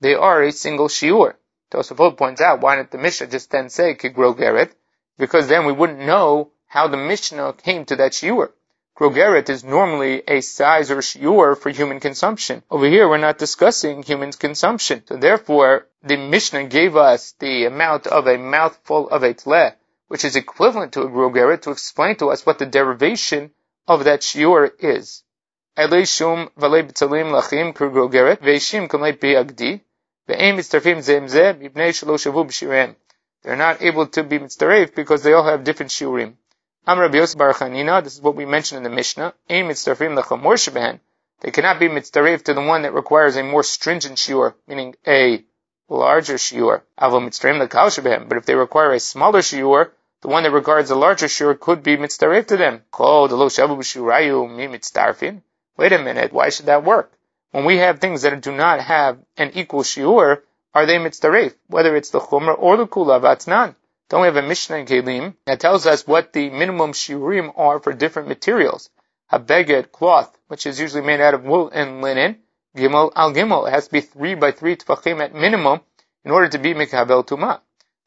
They 0.00 0.14
are 0.14 0.44
a 0.44 0.52
single 0.52 0.86
shiur. 0.86 1.34
Tosafot 1.72 2.16
points 2.16 2.40
out, 2.40 2.60
why 2.60 2.76
didn't 2.76 2.92
the 2.92 2.98
Mishnah 2.98 3.26
just 3.26 3.50
then 3.50 3.70
say 3.70 3.94
Kigro 3.94 4.38
Geret? 4.38 4.70
Because 5.18 5.48
then 5.48 5.66
we 5.66 5.72
wouldn't 5.72 5.98
know 5.98 6.52
how 6.68 6.86
the 6.86 6.96
Mishnah 6.96 7.54
came 7.54 7.84
to 7.86 7.96
that 7.96 8.12
shiur. 8.12 8.52
Grogeret 8.94 9.48
is 9.48 9.64
normally 9.64 10.22
a 10.28 10.40
size 10.42 10.90
or 10.90 10.98
shiur 10.98 11.56
for 11.56 11.70
human 11.70 11.98
consumption. 11.98 12.62
Over 12.70 12.86
here, 12.86 13.08
we're 13.08 13.16
not 13.16 13.38
discussing 13.38 14.02
human 14.02 14.32
consumption. 14.32 15.02
So 15.06 15.16
therefore, 15.16 15.86
the 16.02 16.16
Mishnah 16.16 16.64
gave 16.64 16.94
us 16.94 17.32
the 17.38 17.64
amount 17.64 18.06
of 18.06 18.26
a 18.26 18.36
mouthful 18.36 19.08
of 19.08 19.22
a 19.22 19.32
tle, 19.34 19.72
which 20.08 20.24
is 20.24 20.36
equivalent 20.36 20.92
to 20.92 21.02
a 21.02 21.08
grogeret, 21.08 21.62
to 21.62 21.70
explain 21.70 22.16
to 22.16 22.30
us 22.30 22.44
what 22.44 22.58
the 22.58 22.66
derivation 22.66 23.50
of 23.86 24.04
that 24.04 24.20
shiur 24.20 24.70
is. 24.78 25.22
They're 25.74 25.86
not 33.56 33.80
able 33.80 34.06
to 34.08 34.22
be 34.24 34.38
mitzdaref 34.38 34.94
because 34.94 35.22
they 35.22 35.32
all 35.32 35.44
have 35.44 35.64
different 35.64 35.92
shiurim. 35.92 36.34
Am 36.88 36.98
Rabbi 36.98 37.18
Yosef 37.18 37.36
Bar 37.36 37.52
Chanina, 37.52 38.02
this 38.02 38.14
is 38.14 38.22
what 38.22 38.34
we 38.34 38.46
mentioned 38.46 38.78
in 38.78 38.82
the 38.82 38.88
Mishnah, 38.88 39.34
Ein 39.50 39.66
mitzdarfim 39.68 40.18
lechamor 40.18 40.54
shebehen. 40.54 41.00
They 41.40 41.50
cannot 41.50 41.78
be 41.78 41.86
mitzdaref 41.86 42.44
to 42.44 42.54
the 42.54 42.62
one 42.62 42.80
that 42.80 42.94
requires 42.94 43.36
a 43.36 43.42
more 43.42 43.62
stringent 43.62 44.16
shiur, 44.16 44.54
meaning 44.66 44.96
a 45.06 45.44
larger 45.90 46.36
shiur. 46.36 46.80
Avo 46.98 47.20
mitzdarfim 47.20 47.60
lekal 47.60 47.90
shebehen. 47.90 48.26
But 48.26 48.38
if 48.38 48.46
they 48.46 48.54
require 48.54 48.92
a 48.92 49.00
smaller 49.00 49.40
shiur, 49.40 49.90
the 50.22 50.28
one 50.28 50.44
that 50.44 50.50
regards 50.50 50.90
a 50.90 50.94
larger 50.94 51.26
shiur 51.26 51.60
could 51.60 51.82
be 51.82 51.98
mitzdaref 51.98 52.46
to 52.46 52.56
them. 52.56 52.80
Kol 52.90 53.28
delo 53.28 53.50
shavu 53.50 53.76
b'shurayu 53.76 54.50
mi 54.50 54.66
mitzdarfin. 54.66 55.42
Wait 55.76 55.92
a 55.92 55.98
minute, 55.98 56.32
why 56.32 56.48
should 56.48 56.64
that 56.72 56.84
work? 56.84 57.12
When 57.50 57.66
we 57.66 57.76
have 57.76 57.98
things 57.98 58.22
that 58.22 58.40
do 58.40 58.50
not 58.50 58.80
have 58.80 59.18
an 59.36 59.50
equal 59.52 59.82
shiur, 59.82 60.40
are 60.72 60.86
they 60.86 60.96
mitzdaref? 60.96 61.54
Whether 61.66 61.96
it's 61.96 62.08
the 62.08 62.20
chumrah 62.20 62.58
or 62.58 62.78
the 62.78 62.86
kula, 62.86 63.20
vatnan. 63.20 63.74
Don't 64.08 64.22
we 64.22 64.26
have 64.26 64.36
a 64.36 64.42
Mishnah 64.42 64.76
in 64.76 64.86
Kelim 64.86 65.36
that 65.44 65.60
tells 65.60 65.86
us 65.86 66.06
what 66.06 66.32
the 66.32 66.48
minimum 66.48 66.92
shiurim 66.92 67.52
are 67.56 67.78
for 67.78 67.92
different 67.92 68.28
materials? 68.28 68.88
A 69.30 69.38
beged, 69.38 69.92
cloth, 69.92 70.34
which 70.46 70.64
is 70.64 70.80
usually 70.80 71.02
made 71.02 71.20
out 71.20 71.34
of 71.34 71.44
wool 71.44 71.68
and 71.68 72.00
linen, 72.00 72.38
gimel 72.74 73.12
al 73.14 73.34
gimel. 73.34 73.68
It 73.68 73.72
has 73.72 73.86
to 73.88 73.92
be 73.92 74.00
three 74.00 74.34
by 74.34 74.52
three 74.52 74.76
tefachim 74.76 75.20
at 75.20 75.34
minimum 75.34 75.80
in 76.24 76.30
order 76.30 76.48
to 76.48 76.58
be 76.58 76.72
mikabel 76.72 77.26
tuma. 77.26 77.60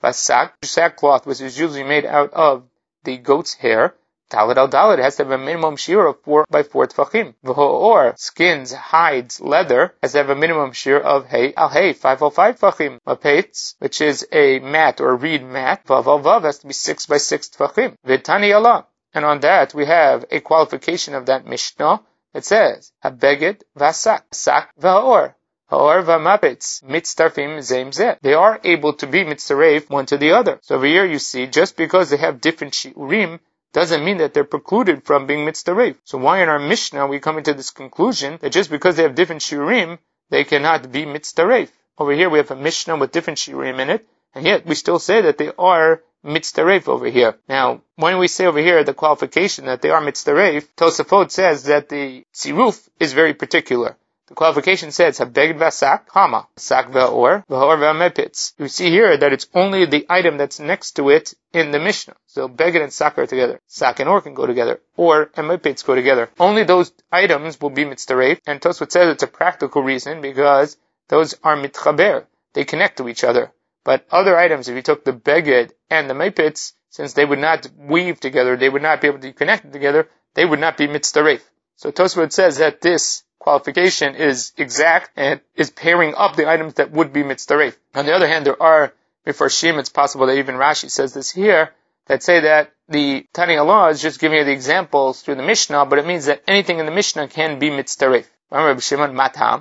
Vasak, 0.03 0.53
sackcloth, 0.63 1.27
which 1.27 1.39
is 1.39 1.59
usually 1.59 1.83
made 1.83 2.05
out 2.05 2.33
of 2.33 2.63
the 3.03 3.17
goat's 3.17 3.53
hair, 3.53 3.93
Dalit 4.31 4.55
al 4.55 4.69
Dalit 4.69 4.99
has 4.99 5.17
to 5.17 5.23
have 5.23 5.31
a 5.31 5.37
minimum 5.37 5.75
shear 5.75 6.05
of 6.07 6.21
4 6.21 6.45
by 6.49 6.63
4 6.63 6.87
tfachim. 6.87 7.33
Or 7.43 8.13
skins, 8.15 8.71
hides, 8.71 9.41
leather 9.41 9.93
has 10.01 10.13
to 10.13 10.19
have 10.19 10.29
a 10.29 10.35
minimum 10.35 10.71
shear 10.71 10.97
of 10.97 11.27
hay 11.27 11.53
al 11.55 11.67
hay, 11.67 11.91
505 11.91 12.59
tfachim. 12.59 12.99
Mapetz, 13.05 13.75
which 13.79 13.99
is 13.99 14.25
a 14.31 14.59
mat 14.59 15.01
or 15.01 15.17
reed 15.17 15.43
mat, 15.43 15.85
vav 15.85 16.05
al 16.07 16.21
vav 16.21 16.43
has 16.43 16.59
to 16.59 16.67
be 16.67 16.73
6 16.73 17.05
by 17.07 17.17
6 17.17 17.49
tfachim. 17.49 17.95
Vitani 18.07 18.55
Allah. 18.55 18.87
And 19.13 19.25
on 19.25 19.41
that 19.41 19.73
we 19.73 19.85
have 19.85 20.23
a 20.31 20.39
qualification 20.39 21.13
of 21.13 21.25
that 21.25 21.45
Mishnah 21.45 22.01
It 22.33 22.45
says, 22.45 22.93
Habeged 23.03 23.63
vasak, 23.77 24.23
sak 24.31 24.71
va'or. 24.79 25.35
Or 25.69 26.01
v'mapetz 26.03 26.83
mitztarfim 26.83 27.57
zeim 27.59 27.89
zeh. 27.89 28.17
They 28.21 28.33
are 28.33 28.61
able 28.63 28.93
to 28.93 29.07
be 29.07 29.25
mitzaref 29.25 29.89
one 29.89 30.05
to 30.05 30.17
the 30.17 30.31
other. 30.31 30.59
So 30.61 30.75
over 30.75 30.85
here 30.85 31.05
you 31.05 31.19
see, 31.19 31.47
just 31.47 31.75
because 31.75 32.09
they 32.09 32.17
have 32.17 32.39
different 32.39 32.73
shiurim, 32.73 33.41
doesn't 33.73 34.03
mean 34.03 34.17
that 34.17 34.33
they're 34.33 34.43
precluded 34.43 35.03
from 35.03 35.27
being 35.27 35.45
mitzdaref. 35.45 35.95
So 36.03 36.17
why 36.17 36.41
in 36.41 36.49
our 36.49 36.59
Mishnah 36.59 37.07
we 37.07 37.19
come 37.19 37.41
to 37.41 37.53
this 37.53 37.71
conclusion 37.71 38.37
that 38.41 38.51
just 38.51 38.69
because 38.69 38.95
they 38.95 39.03
have 39.03 39.15
different 39.15 39.41
shirim, 39.41 39.99
they 40.29 40.43
cannot 40.43 40.91
be 40.91 41.05
mitzdaref? 41.05 41.69
Over 41.97 42.13
here 42.13 42.29
we 42.29 42.39
have 42.39 42.51
a 42.51 42.55
Mishnah 42.55 42.97
with 42.97 43.11
different 43.11 43.39
shirim 43.39 43.79
in 43.79 43.89
it, 43.89 44.07
and 44.33 44.45
yet 44.45 44.65
we 44.65 44.75
still 44.75 44.99
say 44.99 45.21
that 45.21 45.37
they 45.37 45.51
are 45.57 46.01
mitzdaref 46.23 46.87
over 46.87 47.07
here. 47.07 47.37
Now, 47.47 47.81
when 47.95 48.17
we 48.17 48.27
say 48.27 48.45
over 48.45 48.59
here 48.59 48.83
the 48.83 48.93
qualification 48.93 49.65
that 49.65 49.81
they 49.81 49.89
are 49.89 50.01
mitzdaref, 50.01 50.67
Tosafot 50.75 51.31
says 51.31 51.63
that 51.63 51.89
the 51.89 52.25
tziruf 52.33 52.89
is 52.99 53.13
very 53.13 53.33
particular. 53.33 53.97
The 54.27 54.35
qualification 54.35 54.91
says 54.91 55.19
habeged 55.19 55.57
vasak, 55.57 56.03
hama, 56.13 56.47
sak 56.55 56.91
ve'or, 56.91 57.45
ve'or 57.47 57.77
ve'amepitz. 57.77 58.53
You 58.57 58.67
see 58.67 58.89
here 58.89 59.17
that 59.17 59.33
it's 59.33 59.47
only 59.53 59.85
the 59.85 60.05
item 60.09 60.37
that's 60.37 60.59
next 60.59 60.93
to 60.93 61.09
it 61.09 61.33
in 61.51 61.71
the 61.71 61.79
Mishnah. 61.79 62.15
So 62.27 62.47
beged 62.47 62.81
and 62.81 62.93
sak 62.93 63.17
are 63.17 63.27
together. 63.27 63.59
Sak 63.67 63.99
and 63.99 64.07
or 64.07 64.21
can 64.21 64.33
go 64.33 64.45
together. 64.45 64.79
Or 64.95 65.25
emepitz 65.25 65.85
go 65.85 65.95
together. 65.95 66.29
Only 66.39 66.63
those 66.63 66.93
items 67.11 67.59
will 67.59 67.71
be 67.71 67.83
mitzdaref, 67.83 68.39
and 68.47 68.61
Tosfot 68.61 68.91
says 68.91 69.09
it's 69.09 69.23
a 69.23 69.27
practical 69.27 69.83
reason 69.83 70.21
because 70.21 70.77
those 71.09 71.35
are 71.43 71.57
mitchaber. 71.57 72.25
They 72.53 72.63
connect 72.63 72.97
to 72.97 73.09
each 73.09 73.23
other. 73.23 73.51
But 73.83 74.05
other 74.11 74.37
items, 74.37 74.69
if 74.69 74.75
you 74.75 74.81
took 74.81 75.03
the 75.03 75.13
beged 75.13 75.71
and 75.89 76.09
the 76.09 76.13
mepitz, 76.13 76.73
since 76.89 77.13
they 77.13 77.25
would 77.25 77.39
not 77.39 77.67
weave 77.75 78.19
together, 78.19 78.55
they 78.55 78.69
would 78.69 78.81
not 78.81 79.01
be 79.01 79.07
able 79.07 79.19
to 79.19 79.33
connect 79.33 79.71
together, 79.73 80.07
they 80.35 80.45
would 80.45 80.59
not 80.59 80.77
be 80.77 80.87
mitzdaref. 80.87 81.41
So 81.75 81.91
Tosfot 81.91 82.31
says 82.31 82.59
that 82.59 82.79
this 82.79 83.23
qualification 83.41 84.13
is 84.13 84.53
exact 84.55 85.09
and 85.15 85.41
is 85.55 85.71
pairing 85.71 86.13
up 86.15 86.35
the 86.35 86.47
items 86.47 86.75
that 86.75 86.91
would 86.91 87.11
be 87.11 87.23
mitzdaref. 87.23 87.75
On 87.95 88.05
the 88.05 88.13
other 88.13 88.27
hand, 88.27 88.45
there 88.45 88.61
are 88.61 88.93
before 89.25 89.47
Shim, 89.47 89.79
it's 89.79 89.89
possible 89.89 90.27
that 90.27 90.37
even 90.37 90.55
Rashi 90.55 90.89
says 90.89 91.13
this 91.13 91.31
here, 91.31 91.71
that 92.05 92.21
say 92.23 92.41
that 92.41 92.71
the 92.87 93.25
Tani 93.33 93.57
law 93.59 93.87
is 93.89 94.01
just 94.01 94.19
giving 94.19 94.37
you 94.37 94.43
the 94.43 94.51
examples 94.51 95.21
through 95.21 95.35
the 95.35 95.43
Mishnah, 95.43 95.85
but 95.85 95.99
it 95.99 96.05
means 96.05 96.25
that 96.25 96.43
anything 96.47 96.79
in 96.79 96.85
the 96.85 96.91
Mishnah 96.91 97.27
can 97.29 97.57
be 97.57 97.69
mitzdaref. 97.69 98.25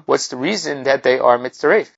What's 0.06 0.28
the 0.28 0.36
reason 0.36 0.82
that 0.84 1.02
they 1.02 1.18
are 1.18 1.38
mitzdaref? 1.38 1.88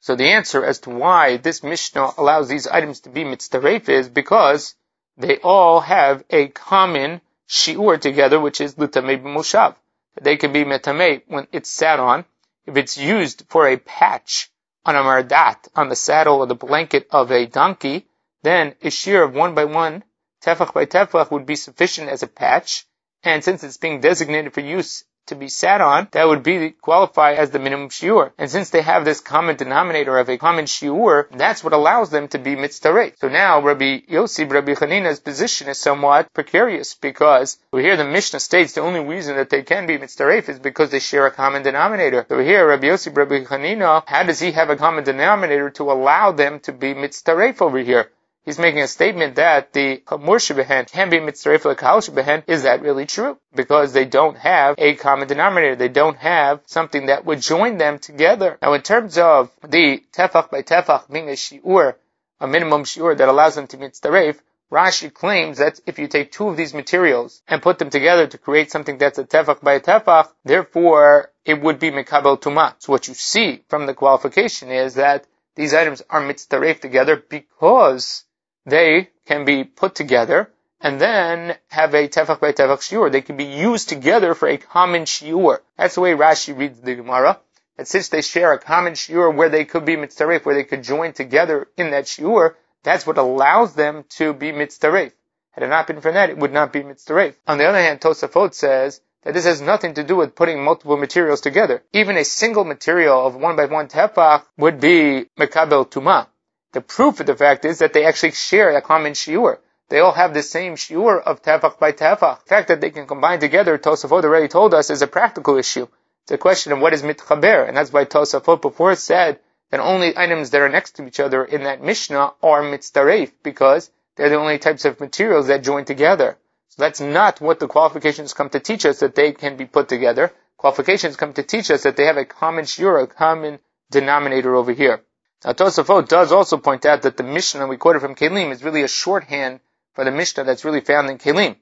So 0.00 0.16
the 0.16 0.30
answer 0.30 0.64
as 0.64 0.78
to 0.80 0.90
why 0.90 1.36
this 1.36 1.62
Mishnah 1.62 2.10
allows 2.18 2.48
these 2.48 2.66
items 2.66 3.00
to 3.00 3.08
be 3.08 3.24
mitzdaref 3.24 3.88
is 3.88 4.08
because 4.08 4.74
they 5.16 5.38
all 5.38 5.80
have 5.80 6.24
a 6.28 6.48
common 6.48 7.20
shiur 7.52 8.00
together, 8.00 8.40
which 8.40 8.60
is 8.60 8.76
litamei 8.76 9.22
b'moshav. 9.22 9.76
They 10.20 10.36
can 10.36 10.52
be 10.52 10.64
metamei 10.64 11.22
when 11.26 11.46
it's 11.52 11.70
sat 11.70 12.00
on. 12.00 12.24
If 12.64 12.76
it's 12.76 12.96
used 12.96 13.44
for 13.48 13.68
a 13.68 13.76
patch 13.76 14.50
on 14.86 14.96
a 14.96 15.02
mardat, 15.02 15.68
on 15.76 15.88
the 15.88 15.96
saddle 15.96 16.38
or 16.38 16.46
the 16.46 16.54
blanket 16.54 17.08
of 17.10 17.30
a 17.30 17.46
donkey, 17.46 18.06
then 18.42 18.74
a 18.82 18.90
shear 18.90 19.22
of 19.22 19.34
one 19.34 19.54
by 19.54 19.66
one, 19.66 20.02
tefach 20.42 20.72
by 20.72 20.86
tefach, 20.86 21.30
would 21.30 21.46
be 21.46 21.56
sufficient 21.56 22.08
as 22.08 22.22
a 22.22 22.26
patch. 22.26 22.86
And 23.22 23.44
since 23.44 23.62
it's 23.62 23.76
being 23.76 24.00
designated 24.00 24.54
for 24.54 24.60
use 24.60 25.04
to 25.26 25.34
be 25.34 25.48
sat 25.48 25.80
on, 25.80 26.08
that 26.12 26.26
would 26.26 26.42
be 26.42 26.70
qualify 26.70 27.32
as 27.32 27.50
the 27.50 27.58
minimum 27.58 27.88
shiur. 27.88 28.32
And 28.38 28.50
since 28.50 28.70
they 28.70 28.82
have 28.82 29.04
this 29.04 29.20
common 29.20 29.56
denominator 29.56 30.18
of 30.18 30.28
a 30.28 30.38
common 30.38 30.64
shiur, 30.66 31.28
that's 31.30 31.62
what 31.62 31.72
allows 31.72 32.10
them 32.10 32.28
to 32.28 32.38
be 32.38 32.56
mitzdarei. 32.56 33.14
So 33.18 33.28
now 33.28 33.60
Rabbi 33.60 34.00
Yossi, 34.10 34.50
Rabbi 34.50 34.74
Chanina's 34.74 35.20
position 35.20 35.68
is 35.68 35.78
somewhat 35.78 36.32
precarious 36.32 36.94
because 36.94 37.58
we 37.72 37.82
hear 37.82 37.96
the 37.96 38.04
Mishnah 38.04 38.40
states 38.40 38.72
the 38.72 38.80
only 38.80 39.00
reason 39.00 39.36
that 39.36 39.50
they 39.50 39.62
can 39.62 39.86
be 39.86 39.98
mitzdarei 39.98 40.48
is 40.48 40.58
because 40.58 40.90
they 40.90 41.00
share 41.00 41.26
a 41.26 41.30
common 41.30 41.62
denominator. 41.62 42.26
So 42.28 42.38
here 42.38 42.66
Rabbi 42.66 42.86
Yossi, 42.86 43.16
Rabbi 43.16 43.44
Chanina, 43.44 44.02
how 44.06 44.22
does 44.24 44.40
he 44.40 44.52
have 44.52 44.70
a 44.70 44.76
common 44.76 45.04
denominator 45.04 45.70
to 45.70 45.90
allow 45.90 46.32
them 46.32 46.60
to 46.60 46.72
be 46.72 46.94
mitzdarei 46.94 47.60
over 47.60 47.78
here? 47.78 48.10
He's 48.44 48.58
making 48.58 48.80
a 48.80 48.88
statement 48.88 49.36
that 49.36 49.72
the 49.72 49.98
Kamur 49.98 50.38
Shebehen 50.40 50.90
can 50.90 51.10
be 51.10 51.18
Mitzrayif 51.18 51.76
Kahal 51.76 52.00
Shebehen. 52.00 52.42
Is 52.48 52.64
that 52.64 52.82
really 52.82 53.06
true? 53.06 53.38
Because 53.54 53.92
they 53.92 54.04
don't 54.04 54.36
have 54.36 54.74
a 54.78 54.94
common 54.96 55.28
denominator. 55.28 55.76
They 55.76 55.88
don't 55.88 56.16
have 56.16 56.60
something 56.66 57.06
that 57.06 57.24
would 57.24 57.40
join 57.40 57.78
them 57.78 58.00
together. 58.00 58.58
Now 58.60 58.72
in 58.72 58.82
terms 58.82 59.16
of 59.16 59.52
the 59.62 60.02
Tefach 60.12 60.50
by 60.50 60.62
Tefach 60.62 61.08
being 61.08 61.28
a 61.28 61.36
Shi'ur, 61.36 61.94
a 62.40 62.48
minimum 62.48 62.82
Shi'ur 62.82 63.16
that 63.16 63.28
allows 63.28 63.54
them 63.54 63.68
to 63.68 63.76
Mitzrayif, 63.76 64.40
Rashi 64.72 65.12
claims 65.14 65.58
that 65.58 65.78
if 65.86 66.00
you 66.00 66.08
take 66.08 66.32
two 66.32 66.48
of 66.48 66.56
these 66.56 66.74
materials 66.74 67.42
and 67.46 67.62
put 67.62 67.78
them 67.78 67.90
together 67.90 68.26
to 68.26 68.38
create 68.38 68.72
something 68.72 68.98
that's 68.98 69.18
a 69.18 69.24
tefach 69.24 69.60
by 69.60 69.74
a 69.74 69.80
tefach, 69.80 70.32
therefore 70.44 71.30
it 71.44 71.60
would 71.60 71.78
be 71.78 71.90
mekabel 71.90 72.40
tuma. 72.40 72.74
So 72.78 72.90
what 72.90 73.06
you 73.06 73.14
see 73.14 73.62
from 73.68 73.86
the 73.86 73.94
qualification 73.94 74.70
is 74.70 74.94
that 74.94 75.26
these 75.54 75.74
items 75.74 76.02
are 76.08 76.22
mitzdaref 76.22 76.80
together 76.80 77.16
because 77.16 78.24
they 78.64 79.10
can 79.26 79.44
be 79.44 79.64
put 79.64 79.94
together 79.94 80.50
and 80.80 81.00
then 81.00 81.56
have 81.68 81.94
a 81.94 82.08
tefach 82.08 82.40
by 82.40 82.52
tefach 82.52 82.78
shiur. 82.78 83.10
They 83.10 83.22
can 83.22 83.36
be 83.36 83.44
used 83.44 83.88
together 83.88 84.34
for 84.34 84.48
a 84.48 84.58
common 84.58 85.04
shiur. 85.04 85.60
That's 85.76 85.94
the 85.94 86.00
way 86.00 86.12
Rashi 86.12 86.56
reads 86.56 86.80
the 86.80 86.96
Gemara. 86.96 87.38
That 87.76 87.88
since 87.88 88.08
they 88.08 88.20
share 88.20 88.52
a 88.52 88.58
common 88.58 88.94
shiur 88.94 89.34
where 89.34 89.48
they 89.48 89.64
could 89.64 89.84
be 89.84 89.96
mitzaref, 89.96 90.44
where 90.44 90.54
they 90.54 90.64
could 90.64 90.82
join 90.82 91.12
together 91.12 91.68
in 91.76 91.90
that 91.92 92.04
shiur, 92.04 92.54
that's 92.82 93.06
what 93.06 93.18
allows 93.18 93.74
them 93.74 94.04
to 94.16 94.32
be 94.32 94.52
mitzaref. 94.52 95.12
Had 95.52 95.64
it 95.64 95.68
not 95.68 95.86
been 95.86 96.00
for 96.00 96.12
that, 96.12 96.30
it 96.30 96.38
would 96.38 96.52
not 96.52 96.72
be 96.72 96.80
mitzaref. 96.80 97.34
On 97.46 97.58
the 97.58 97.66
other 97.66 97.78
hand, 97.78 98.00
Tosafot 98.00 98.54
says 98.54 99.00
that 99.22 99.34
this 99.34 99.44
has 99.44 99.60
nothing 99.60 99.94
to 99.94 100.02
do 100.02 100.16
with 100.16 100.34
putting 100.34 100.62
multiple 100.64 100.96
materials 100.96 101.40
together. 101.40 101.82
Even 101.92 102.16
a 102.16 102.24
single 102.24 102.64
material 102.64 103.24
of 103.24 103.36
one 103.36 103.54
by 103.56 103.66
one 103.66 103.88
tefach 103.88 104.44
would 104.56 104.80
be 104.80 105.26
mekabel 105.38 105.88
tuma. 105.88 106.26
The 106.72 106.80
proof 106.80 107.20
of 107.20 107.26
the 107.26 107.36
fact 107.36 107.64
is 107.66 107.80
that 107.80 107.92
they 107.92 108.06
actually 108.06 108.32
share 108.32 108.74
a 108.74 108.80
common 108.80 109.12
shiur. 109.12 109.58
They 109.90 110.00
all 110.00 110.12
have 110.12 110.32
the 110.32 110.42
same 110.42 110.76
shiur 110.76 111.22
of 111.22 111.42
tefach 111.42 111.78
by 111.78 111.92
tefach. 111.92 112.44
The 112.44 112.48
fact 112.48 112.68
that 112.68 112.80
they 112.80 112.90
can 112.90 113.06
combine 113.06 113.40
together, 113.40 113.76
Tosafot 113.76 114.24
already 114.24 114.48
told 114.48 114.72
us, 114.72 114.88
is 114.88 115.02
a 115.02 115.06
practical 115.06 115.58
issue. 115.58 115.86
It's 116.22 116.32
a 116.32 116.38
question 116.38 116.72
of 116.72 116.78
what 116.78 116.94
is 116.94 117.02
mitchaber, 117.02 117.68
and 117.68 117.76
that's 117.76 117.92
why 117.92 118.06
Tosafot 118.06 118.62
before 118.62 118.94
said 118.94 119.38
that 119.70 119.80
only 119.80 120.16
items 120.16 120.50
that 120.50 120.62
are 120.62 120.68
next 120.70 120.92
to 120.92 121.06
each 121.06 121.20
other 121.20 121.44
in 121.44 121.64
that 121.64 121.82
Mishnah 121.82 122.32
are 122.42 122.62
mitzdaref, 122.62 123.32
because 123.42 123.90
they're 124.16 124.30
the 124.30 124.36
only 124.36 124.58
types 124.58 124.86
of 124.86 124.98
materials 124.98 125.48
that 125.48 125.62
join 125.62 125.84
together. 125.84 126.38
So 126.68 126.82
that's 126.82 127.00
not 127.00 127.42
what 127.42 127.60
the 127.60 127.68
qualifications 127.68 128.32
come 128.32 128.48
to 128.48 128.60
teach 128.60 128.86
us, 128.86 129.00
that 129.00 129.14
they 129.14 129.32
can 129.32 129.58
be 129.58 129.66
put 129.66 129.88
together. 129.88 130.32
Qualifications 130.56 131.16
come 131.16 131.34
to 131.34 131.42
teach 131.42 131.70
us 131.70 131.82
that 131.82 131.96
they 131.96 132.06
have 132.06 132.16
a 132.16 132.24
common 132.24 132.64
shiur, 132.64 133.02
a 133.02 133.06
common 133.06 133.58
denominator 133.90 134.54
over 134.54 134.72
here. 134.72 135.02
Now 135.44 135.52
Tosafot 135.52 136.06
does 136.06 136.30
also 136.30 136.56
point 136.56 136.86
out 136.86 137.02
that 137.02 137.16
the 137.16 137.24
Mishnah 137.24 137.66
we 137.66 137.76
quoted 137.76 138.00
from 138.00 138.14
Kelim 138.14 138.52
is 138.52 138.62
really 138.62 138.82
a 138.82 138.88
shorthand 138.88 139.58
for 139.94 140.04
the 140.04 140.12
Mishnah 140.12 140.44
that's 140.44 140.64
really 140.64 140.80
found 140.80 141.10
in 141.10 141.18
Kelim. 141.18 141.56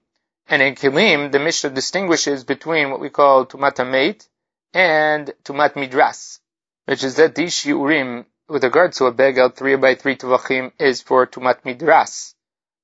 And 0.49 0.60
in 0.60 0.75
Kelim, 0.75 1.32
the 1.32 1.38
Mishnah 1.38 1.70
distinguishes 1.70 2.44
between 2.44 2.90
what 2.90 3.00
we 3.00 3.08
call 3.08 3.46
Tumat 3.46 3.80
Amet 3.80 4.28
and 4.75 5.32
Tumat 5.44 5.75
Midras, 5.75 6.40
which 6.84 7.02
is 7.04 7.16
that 7.16 7.34
these 7.34 7.54
Shiurim, 7.54 8.26
with 8.49 8.64
regard 8.64 8.92
to 8.94 9.06
a 9.06 9.12
beged 9.12 9.56
3 9.56 9.76
by 9.76 9.94
3 9.94 10.16
Tuvachim, 10.16 10.72
is 10.78 11.00
for 11.00 11.26
Tumat 11.26 11.62
Midras. 11.62 12.34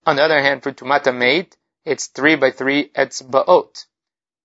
On 0.06 0.16
the 0.16 0.22
other 0.22 0.40
hand, 0.40 0.62
for 0.62 0.72
Tumat 0.72 1.06
Amet, 1.06 1.56
it's 1.84 2.06
3 2.06 2.36
by 2.36 2.52
3 2.52 2.88
Etzbaot. 2.88 3.84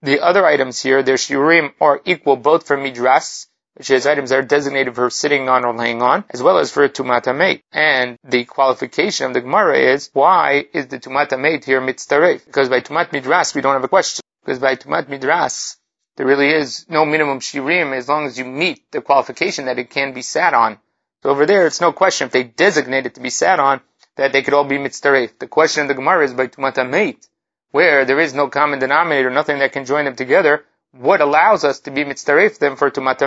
The 0.02 0.20
other 0.20 0.46
items 0.46 0.82
here, 0.82 1.02
their 1.02 1.16
Shiurim 1.16 1.74
are 1.80 2.02
equal 2.04 2.36
both 2.36 2.68
for 2.68 2.76
Midras 2.76 3.48
which 3.76 3.90
is 3.90 4.06
items 4.06 4.30
that 4.30 4.40
are 4.40 4.44
designated 4.44 4.96
for 4.96 5.10
sitting 5.10 5.48
on 5.48 5.66
or 5.66 5.74
laying 5.74 6.02
on, 6.02 6.26
as 6.30 6.44
well 6.44 6.58
as 6.58 6.72
for 6.72 6.88
tumata 6.90 7.36
mate. 7.36 7.64
And 7.72 8.18
the 8.24 8.46
qualification 8.46 9.28
of 9.28 9.34
the 9.34 9.42
Gemara 9.42 9.94
is, 9.94 10.10
why 10.14 10.66
is 10.74 10.88
the 10.88 11.00
tumata 11.00 11.40
mate 11.40 11.66
here 11.66 11.82
mitzdaref? 11.82 12.46
Because 12.46 12.70
by 12.70 12.82
tumat 12.82 13.10
midras, 13.10 13.56
we 13.56 13.62
don't 13.62 13.74
have 13.74 13.84
a 13.84 13.88
question. 13.88 14.22
Because 14.44 14.60
by 14.60 14.76
tumat 14.76 15.08
midras, 15.08 15.78
there 16.18 16.26
really 16.26 16.50
is 16.50 16.86
no 16.90 17.06
minimum 17.06 17.40
shirim 17.40 17.96
as 17.96 18.10
long 18.10 18.26
as 18.26 18.38
you 18.38 18.46
meet 18.46 18.92
the 18.92 19.02
qualification 19.02 19.66
that 19.66 19.80
it 19.80 19.90
can 19.90 20.14
be 20.14 20.22
sat 20.22 20.54
on. 20.54 20.78
So 21.24 21.30
over 21.30 21.46
there, 21.46 21.66
it's 21.68 21.82
no 21.82 21.94
question 21.94 22.26
if 22.26 22.34
they 22.34 22.44
designate 22.44 23.06
it 23.06 23.16
to 23.16 23.22
be 23.22 23.30
sat 23.30 23.60
on, 23.60 23.82
that 24.18 24.34
they 24.34 24.42
could 24.42 24.54
all 24.54 24.66
be 24.66 24.78
mitzdaref. 24.78 25.40
The 25.40 25.48
question 25.48 25.84
of 25.84 25.88
the 25.88 25.94
Gemara 25.94 26.26
is 26.26 26.34
by 26.34 26.48
tumata 26.48 26.88
mate, 26.88 27.26
where 27.72 28.04
there 28.04 28.20
is 28.20 28.34
no 28.34 28.50
common 28.50 28.80
denominator, 28.80 29.30
nothing 29.30 29.60
that 29.60 29.72
can 29.72 29.86
join 29.86 30.06
them 30.06 30.16
together, 30.16 30.66
what 30.94 31.22
allows 31.22 31.64
us 31.64 31.80
to 31.80 31.92
be 31.92 32.04
mitzdaref 32.04 32.60
them 32.60 32.76
for 32.76 32.92
tumat? 32.92 33.22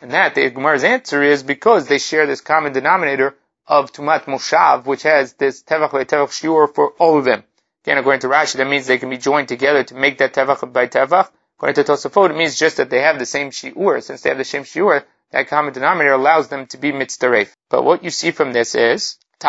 And 0.00 0.10
that 0.10 0.34
the 0.34 0.50
Gemara's 0.50 0.82
answer 0.82 1.22
is 1.22 1.42
because 1.44 1.86
they 1.86 1.98
share 1.98 2.26
this 2.26 2.40
common 2.40 2.72
denominator 2.72 3.36
of 3.66 3.92
tumat 3.92 4.24
moshav, 4.24 4.86
which 4.86 5.04
has 5.04 5.34
this 5.34 5.62
tefach 5.62 5.92
by 5.92 6.04
tefach 6.04 6.30
shiur 6.30 6.74
for 6.74 6.90
all 6.98 7.18
of 7.18 7.24
them. 7.24 7.44
Again, 7.84 7.98
according 7.98 8.22
to 8.22 8.28
Rashi, 8.28 8.56
that 8.56 8.66
means 8.66 8.86
they 8.86 8.98
can 8.98 9.08
be 9.08 9.18
joined 9.18 9.46
together 9.48 9.84
to 9.84 9.94
make 9.94 10.18
that 10.18 10.34
tefach 10.34 10.72
by 10.72 10.88
tefach. 10.88 11.30
According 11.56 11.84
to 11.84 11.92
Tosafot, 11.92 12.30
it 12.30 12.36
means 12.36 12.58
just 12.58 12.78
that 12.78 12.90
they 12.90 13.02
have 13.02 13.18
the 13.18 13.26
same 13.26 13.50
shiur. 13.50 14.02
Since 14.02 14.22
they 14.22 14.30
have 14.30 14.38
the 14.38 14.44
same 14.44 14.64
shiur, 14.64 15.04
that 15.30 15.48
common 15.48 15.72
denominator 15.72 16.14
allows 16.14 16.48
them 16.48 16.66
to 16.68 16.76
be 16.76 16.90
mitzdaref. 16.90 17.52
But 17.68 17.84
what 17.84 18.02
you 18.02 18.10
see 18.10 18.32
from 18.32 18.52
this 18.52 18.74
is, 18.74 19.16
it's 19.42 19.44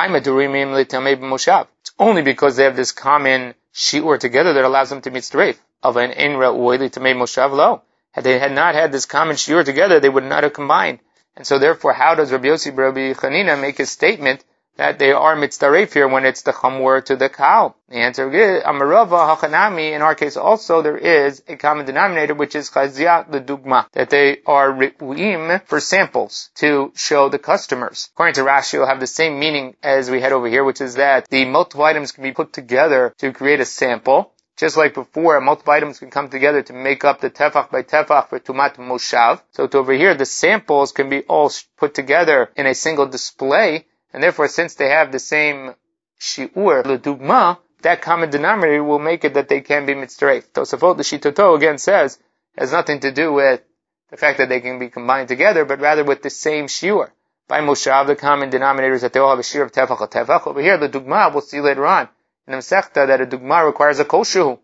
only 1.99 2.21
because 2.21 2.55
they 2.55 2.63
have 2.65 2.75
this 2.75 2.91
common 2.91 3.55
shiur 3.73 4.19
together 4.19 4.53
that 4.53 4.63
allows 4.63 4.89
them 4.89 5.01
to 5.01 5.11
mitzdaref 5.11 5.57
of 5.83 5.97
an 5.97 6.11
inra 6.11 6.53
ueli 6.53 6.89
tamei 6.89 7.15
moshav 7.15 7.51
lo. 7.51 7.81
Had 8.11 8.23
they 8.23 8.39
had 8.39 8.51
not 8.51 8.75
had 8.75 8.91
this 8.91 9.05
common 9.05 9.35
shiur 9.35 9.63
together, 9.63 9.99
they 9.99 10.09
would 10.09 10.25
not 10.25 10.43
have 10.43 10.53
combined. 10.53 10.99
And 11.35 11.47
so 11.47 11.59
therefore, 11.59 11.93
how 11.93 12.15
does 12.15 12.31
Rabbi 12.31 12.47
Yossi 12.47 12.75
Rabbi 12.75 13.13
Chanina 13.13 13.59
make 13.59 13.79
a 13.79 13.85
statement 13.85 14.43
that 14.75 14.99
they 14.99 15.11
are 15.11 15.35
mitzdaref 15.35 15.93
here 15.93 16.07
when 16.07 16.25
it's 16.25 16.41
the 16.41 16.51
chamur 16.51 17.03
to 17.05 17.15
the 17.15 17.29
cow? 17.29 17.75
The 17.87 17.97
answer 17.97 18.29
is, 18.31 18.63
Amarava 18.63 19.35
hachanami, 19.35 19.93
in 19.93 20.01
our 20.01 20.15
case 20.15 20.35
also, 20.35 20.81
there 20.81 20.97
is 20.97 21.41
a 21.47 21.55
common 21.55 21.85
denominator, 21.85 22.33
which 22.33 22.55
is 22.55 22.69
chazia 22.69 23.29
the 23.31 23.39
dugma 23.39 23.85
that 23.93 24.09
they 24.09 24.39
are 24.45 24.71
ri'uim 24.71 25.65
for 25.65 25.79
samples 25.79 26.49
to 26.55 26.91
show 26.95 27.29
the 27.29 27.39
customers. 27.39 28.09
According 28.13 28.35
to 28.35 28.41
Rashi, 28.41 28.75
it'll 28.75 28.87
have 28.87 28.99
the 28.99 29.07
same 29.07 29.39
meaning 29.39 29.75
as 29.81 30.11
we 30.11 30.19
had 30.19 30.33
over 30.33 30.47
here, 30.47 30.63
which 30.63 30.81
is 30.81 30.95
that 30.95 31.29
the 31.29 31.45
multiple 31.45 31.85
items 31.85 32.11
can 32.11 32.23
be 32.23 32.33
put 32.33 32.51
together 32.51 33.13
to 33.19 33.31
create 33.31 33.61
a 33.61 33.65
sample, 33.65 34.33
just 34.61 34.77
like 34.77 34.93
before, 34.93 35.41
multiple 35.41 35.73
items 35.73 35.97
can 35.97 36.11
come 36.11 36.29
together 36.29 36.61
to 36.61 36.71
make 36.71 37.03
up 37.03 37.19
the 37.19 37.31
tefach 37.31 37.71
by 37.71 37.81
tefach 37.81 38.29
for 38.29 38.39
tumat 38.39 38.75
moshav. 38.75 39.41
So 39.53 39.65
to 39.65 39.79
over 39.79 39.91
here, 39.91 40.13
the 40.13 40.27
samples 40.27 40.91
can 40.91 41.09
be 41.09 41.21
all 41.21 41.51
put 41.77 41.95
together 41.95 42.51
in 42.55 42.67
a 42.67 42.75
single 42.75 43.07
display, 43.07 43.87
and 44.13 44.21
therefore, 44.21 44.47
since 44.49 44.75
they 44.75 44.89
have 44.89 45.11
the 45.11 45.17
same 45.17 45.73
shiur, 46.19 46.83
dugma, 46.83 47.57
that 47.81 48.03
common 48.03 48.29
denominator 48.29 48.83
will 48.83 48.99
make 48.99 49.25
it 49.25 49.33
that 49.33 49.49
they 49.49 49.61
can 49.61 49.87
be 49.87 49.95
mitzrayf. 49.95 50.51
Tosafot 50.51 50.95
the 50.95 51.03
Shitoto 51.09 51.55
again 51.57 51.79
says 51.79 52.19
has 52.55 52.71
nothing 52.71 52.99
to 52.99 53.11
do 53.11 53.33
with 53.33 53.61
the 54.11 54.17
fact 54.17 54.37
that 54.37 54.49
they 54.49 54.61
can 54.61 54.77
be 54.77 54.89
combined 54.89 55.27
together, 55.27 55.65
but 55.65 55.79
rather 55.79 56.03
with 56.03 56.21
the 56.21 56.29
same 56.29 56.67
shiur. 56.67 57.09
by 57.47 57.61
Moshav, 57.61 58.05
the 58.05 58.15
common 58.15 58.51
denominator 58.51 58.93
is 58.93 59.01
that 59.01 59.13
they 59.13 59.19
all 59.19 59.31
have 59.31 59.39
a 59.39 59.41
shiur 59.41 59.63
of 59.63 59.71
tefach 59.71 59.99
or 59.99 60.07
tefach. 60.07 60.45
Over 60.45 60.61
here, 60.61 60.77
the 60.77 60.87
dugma, 60.87 61.33
we'll 61.33 61.41
see 61.41 61.61
later 61.61 61.87
on 61.87 62.09
in 62.53 62.59
that 62.59 63.21
a 63.21 63.25
dugma 63.25 63.65
requires 63.65 63.99
a 63.99 64.05
koshu, 64.05 64.59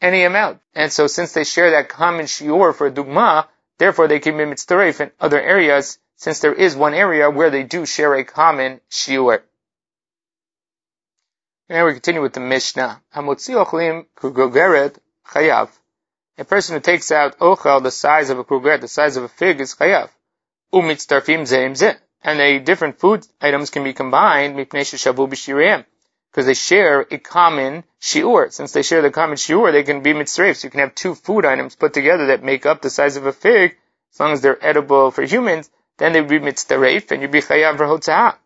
any 0.00 0.24
amount. 0.24 0.60
And 0.74 0.92
so 0.92 1.06
since 1.06 1.32
they 1.32 1.44
share 1.44 1.72
that 1.72 1.88
common 1.88 2.26
shiur 2.26 2.74
for 2.74 2.86
a 2.86 2.90
dugma, 2.90 3.46
therefore 3.78 4.08
they 4.08 4.20
can 4.20 4.36
be 4.36 4.44
mitzdaref 4.44 5.00
in 5.00 5.10
other 5.20 5.40
areas, 5.40 5.98
since 6.16 6.40
there 6.40 6.52
is 6.52 6.76
one 6.76 6.94
area 6.94 7.30
where 7.30 7.50
they 7.50 7.62
do 7.62 7.86
share 7.86 8.14
a 8.14 8.24
common 8.24 8.80
shiur. 8.90 9.42
Now 11.68 11.86
we 11.86 11.92
continue 11.92 12.22
with 12.22 12.32
the 12.32 12.40
Mishnah. 12.40 13.00
Hamotzi 13.14 13.54
ochlim 13.64 14.06
kugogeret 14.16 14.96
chayav. 15.28 15.68
A 16.38 16.44
person 16.44 16.74
who 16.74 16.80
takes 16.80 17.12
out 17.12 17.38
ochel 17.38 17.82
the 17.82 17.90
size 17.90 18.30
of 18.30 18.38
a 18.38 18.44
krugeret, 18.44 18.80
the 18.80 18.88
size 18.88 19.16
of 19.16 19.24
a 19.24 19.28
fig, 19.28 19.60
is 19.60 19.74
chayav. 19.74 20.08
Umitzdarfim 20.72 21.42
zeim 21.42 21.72
zeh 21.72 21.96
and 22.22 22.38
the 22.38 22.60
different 22.60 22.98
food 22.98 23.26
items 23.40 23.70
can 23.70 23.84
be 23.84 23.92
combined 23.92 24.56
because 26.30 26.46
they 26.46 26.54
share 26.54 27.06
a 27.10 27.18
common 27.18 27.84
shiur. 28.00 28.52
Since 28.52 28.72
they 28.72 28.82
share 28.82 29.02
the 29.02 29.10
common 29.10 29.36
shiur, 29.36 29.72
they 29.72 29.82
can 29.82 30.02
be 30.02 30.12
mitzrayf. 30.12 30.56
So 30.56 30.66
you 30.66 30.70
can 30.70 30.80
have 30.80 30.94
two 30.94 31.14
food 31.14 31.44
items 31.44 31.74
put 31.76 31.92
together 31.92 32.26
that 32.26 32.42
make 32.42 32.66
up 32.66 32.82
the 32.82 32.90
size 32.90 33.16
of 33.16 33.26
a 33.26 33.32
fig, 33.32 33.76
as 34.12 34.20
long 34.20 34.32
as 34.32 34.40
they're 34.40 34.64
edible 34.64 35.10
for 35.10 35.22
humans, 35.22 35.70
then 35.98 36.12
they 36.12 36.20
would 36.20 36.30
be 36.30 36.38
mitzrayf 36.38 37.10
and 37.10 37.22
you'd 37.22 37.30
be 37.30 37.40
chayav 37.40 37.76
v'hotzah. 37.76 38.36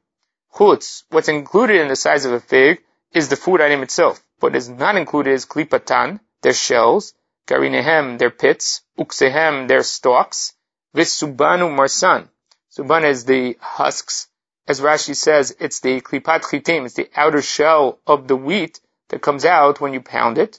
Chutz, 0.54 1.04
what's 1.10 1.28
included 1.28 1.80
in 1.80 1.88
the 1.88 1.96
size 1.96 2.24
of 2.24 2.32
a 2.32 2.40
fig 2.40 2.80
is 3.12 3.28
the 3.28 3.36
food 3.36 3.60
item 3.60 3.82
itself. 3.82 4.22
What 4.40 4.56
is 4.56 4.68
not 4.68 4.96
included 4.96 5.32
is 5.32 5.46
klipatan, 5.46 6.20
their 6.42 6.52
shells, 6.52 7.14
garinehem, 7.46 8.18
their 8.18 8.30
pits, 8.30 8.82
uksehem, 8.98 9.68
their 9.68 9.82
stalks, 9.82 10.54
visubanu 10.94 11.68
marsan, 11.74 12.28
Suban 12.76 13.04
is 13.04 13.24
the 13.24 13.56
husks. 13.60 14.26
As 14.66 14.80
Rashi 14.80 15.14
says, 15.14 15.54
it's 15.60 15.80
the 15.80 16.00
klipat 16.00 16.42
chitim, 16.42 16.86
it's 16.86 16.94
the 16.94 17.10
outer 17.14 17.42
shell 17.42 17.98
of 18.06 18.28
the 18.28 18.36
wheat 18.36 18.80
that 19.08 19.20
comes 19.20 19.44
out 19.44 19.80
when 19.80 19.92
you 19.92 20.00
pound 20.00 20.38
it. 20.38 20.58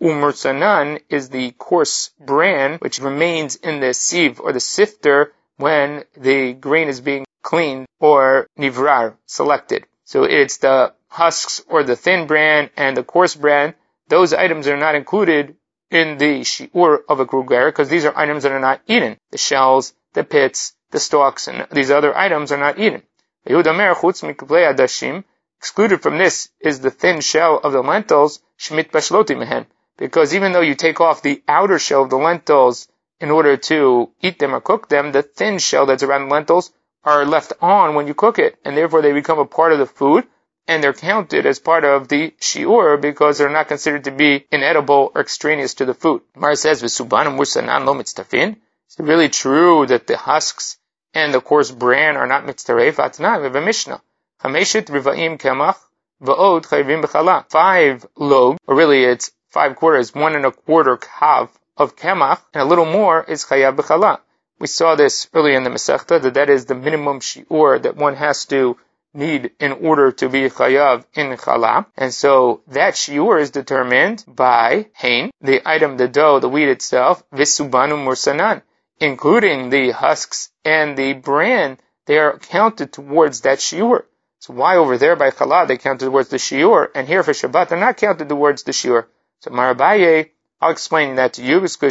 Umursanan 0.00 1.02
is 1.10 1.28
the 1.28 1.50
coarse 1.52 2.10
bran 2.18 2.78
which 2.78 2.98
remains 2.98 3.56
in 3.56 3.80
the 3.80 3.92
sieve 3.92 4.40
or 4.40 4.52
the 4.52 4.60
sifter 4.60 5.34
when 5.58 6.04
the 6.16 6.54
grain 6.54 6.88
is 6.88 7.00
being 7.00 7.26
cleaned 7.42 7.86
or 8.00 8.46
nivrar, 8.58 9.16
selected. 9.26 9.86
So 10.04 10.24
it's 10.24 10.56
the 10.56 10.94
husks 11.08 11.62
or 11.68 11.84
the 11.84 11.94
thin 11.94 12.26
bran 12.26 12.70
and 12.76 12.96
the 12.96 13.04
coarse 13.04 13.34
bran. 13.34 13.74
Those 14.08 14.32
items 14.32 14.66
are 14.66 14.78
not 14.78 14.94
included 14.94 15.56
in 15.90 16.16
the 16.16 16.40
shiur 16.40 17.02
of 17.06 17.20
a 17.20 17.26
kruger 17.26 17.66
because 17.66 17.90
these 17.90 18.06
are 18.06 18.16
items 18.16 18.44
that 18.44 18.52
are 18.52 18.60
not 18.60 18.80
eaten. 18.86 19.18
The 19.30 19.38
shells, 19.38 19.92
the 20.14 20.24
pits, 20.24 20.74
the 20.90 20.98
stalks, 20.98 21.48
and 21.48 21.66
these 21.70 21.90
other 21.90 22.16
items 22.16 22.50
are 22.50 22.58
not 22.58 22.78
eaten. 22.78 23.02
Excluded 23.44 26.02
from 26.02 26.18
this 26.18 26.48
is 26.60 26.80
the 26.80 26.90
thin 26.90 27.20
shell 27.20 27.58
of 27.58 27.72
the 27.72 27.82
lentils, 27.82 28.40
shmit 28.58 28.90
bashloti 28.90 29.36
mehen. 29.36 29.66
Because 29.96 30.34
even 30.34 30.52
though 30.52 30.60
you 30.60 30.74
take 30.74 31.00
off 31.00 31.22
the 31.22 31.42
outer 31.48 31.78
shell 31.78 32.02
of 32.02 32.10
the 32.10 32.16
lentils 32.16 32.88
in 33.20 33.30
order 33.30 33.56
to 33.56 34.10
eat 34.20 34.38
them 34.38 34.54
or 34.54 34.60
cook 34.60 34.88
them, 34.88 35.12
the 35.12 35.22
thin 35.22 35.58
shell 35.58 35.86
that's 35.86 36.04
around 36.04 36.28
the 36.28 36.34
lentils 36.34 36.72
are 37.04 37.24
left 37.24 37.52
on 37.60 37.94
when 37.94 38.06
you 38.06 38.14
cook 38.14 38.38
it, 38.38 38.56
and 38.64 38.76
therefore 38.76 39.02
they 39.02 39.12
become 39.12 39.40
a 39.40 39.44
part 39.44 39.72
of 39.72 39.78
the 39.78 39.86
food, 39.86 40.26
and 40.68 40.82
they're 40.82 40.92
counted 40.92 41.44
as 41.44 41.58
part 41.58 41.84
of 41.84 42.08
the 42.08 42.30
shiur 42.40 43.00
because 43.00 43.38
they're 43.38 43.50
not 43.50 43.66
considered 43.66 44.04
to 44.04 44.12
be 44.12 44.46
inedible 44.52 45.10
or 45.14 45.20
extraneous 45.20 45.74
to 45.74 45.84
the 45.84 45.94
food. 45.94 46.22
Mar 46.36 46.54
says, 46.54 46.80
"V'subanim 46.80 47.36
mursanan 47.36 47.86
lo 47.86 47.94
mitztafin." 47.94 48.56
Is 48.88 48.96
it 48.98 49.04
really 49.04 49.28
true 49.28 49.84
that 49.86 50.06
the 50.06 50.16
husks 50.16 50.78
and 51.14 51.34
the 51.34 51.40
coarse 51.40 51.70
bran 51.70 52.16
are 52.16 52.26
not 52.26 52.44
mitzaref, 52.46 52.96
atna, 52.96 53.38
we 53.38 53.44
have 53.44 53.56
a 53.56 53.60
Mishnah. 53.60 54.00
Hameshit 54.42 54.86
rivaim 54.86 55.38
kemach, 55.38 55.76
va'od 56.22 56.64
chayvim 56.66 57.02
b'chala. 57.02 57.44
Five 57.50 58.06
log, 58.16 58.58
or 58.66 58.74
really 58.74 59.04
it's 59.04 59.30
five 59.48 59.76
quarters, 59.76 60.14
one 60.14 60.34
and 60.34 60.46
a 60.46 60.52
quarter 60.52 60.96
kav 60.96 61.50
of 61.76 61.96
kemach, 61.96 62.40
and 62.54 62.62
a 62.62 62.64
little 62.64 62.86
more 62.86 63.22
is 63.22 63.44
chayav 63.44 63.76
b'chala. 63.76 64.20
We 64.58 64.66
saw 64.68 64.94
this 64.94 65.28
earlier 65.34 65.56
in 65.56 65.64
the 65.64 65.70
Masechta, 65.70 66.22
that 66.22 66.34
that 66.34 66.48
is 66.48 66.66
the 66.66 66.74
minimum 66.74 67.20
shi'ur 67.20 67.82
that 67.82 67.96
one 67.96 68.14
has 68.14 68.46
to 68.46 68.78
need 69.12 69.50
in 69.60 69.72
order 69.72 70.12
to 70.12 70.28
be 70.28 70.48
chayav 70.48 71.04
in 71.14 71.36
chala. 71.36 71.86
And 71.96 72.14
so 72.14 72.62
that 72.68 72.94
shiur 72.94 73.40
is 73.40 73.50
determined 73.50 74.24
by 74.26 74.86
hain, 74.94 75.30
the 75.40 75.60
item, 75.68 75.96
the 75.96 76.08
dough, 76.08 76.38
the 76.40 76.48
wheat 76.48 76.68
itself, 76.68 77.22
visubanu 77.30 77.96
mursanan 77.98 78.62
including 79.02 79.70
the 79.70 79.90
husks 79.90 80.50
and 80.64 80.96
the 80.96 81.12
bran, 81.12 81.76
they 82.06 82.18
are 82.18 82.38
counted 82.38 82.92
towards 82.92 83.40
that 83.40 83.58
shiur. 83.58 84.04
So 84.38 84.54
why 84.54 84.76
over 84.76 84.96
there 84.96 85.16
by 85.16 85.30
challah 85.30 85.66
they 85.66 85.76
counted 85.76 86.04
towards 86.04 86.28
the 86.28 86.36
shiur, 86.36 86.88
and 86.94 87.08
here 87.08 87.24
for 87.24 87.32
Shabbat 87.32 87.68
they're 87.68 87.78
not 87.78 87.96
counted 87.96 88.28
towards 88.28 88.62
the 88.62 88.70
shiur. 88.70 89.06
So 89.40 89.50
Marabaye, 89.50 90.30
I'll 90.60 90.70
explain 90.70 91.16
that 91.16 91.32
to 91.34 91.42
you 91.42 91.60
because 91.60 91.86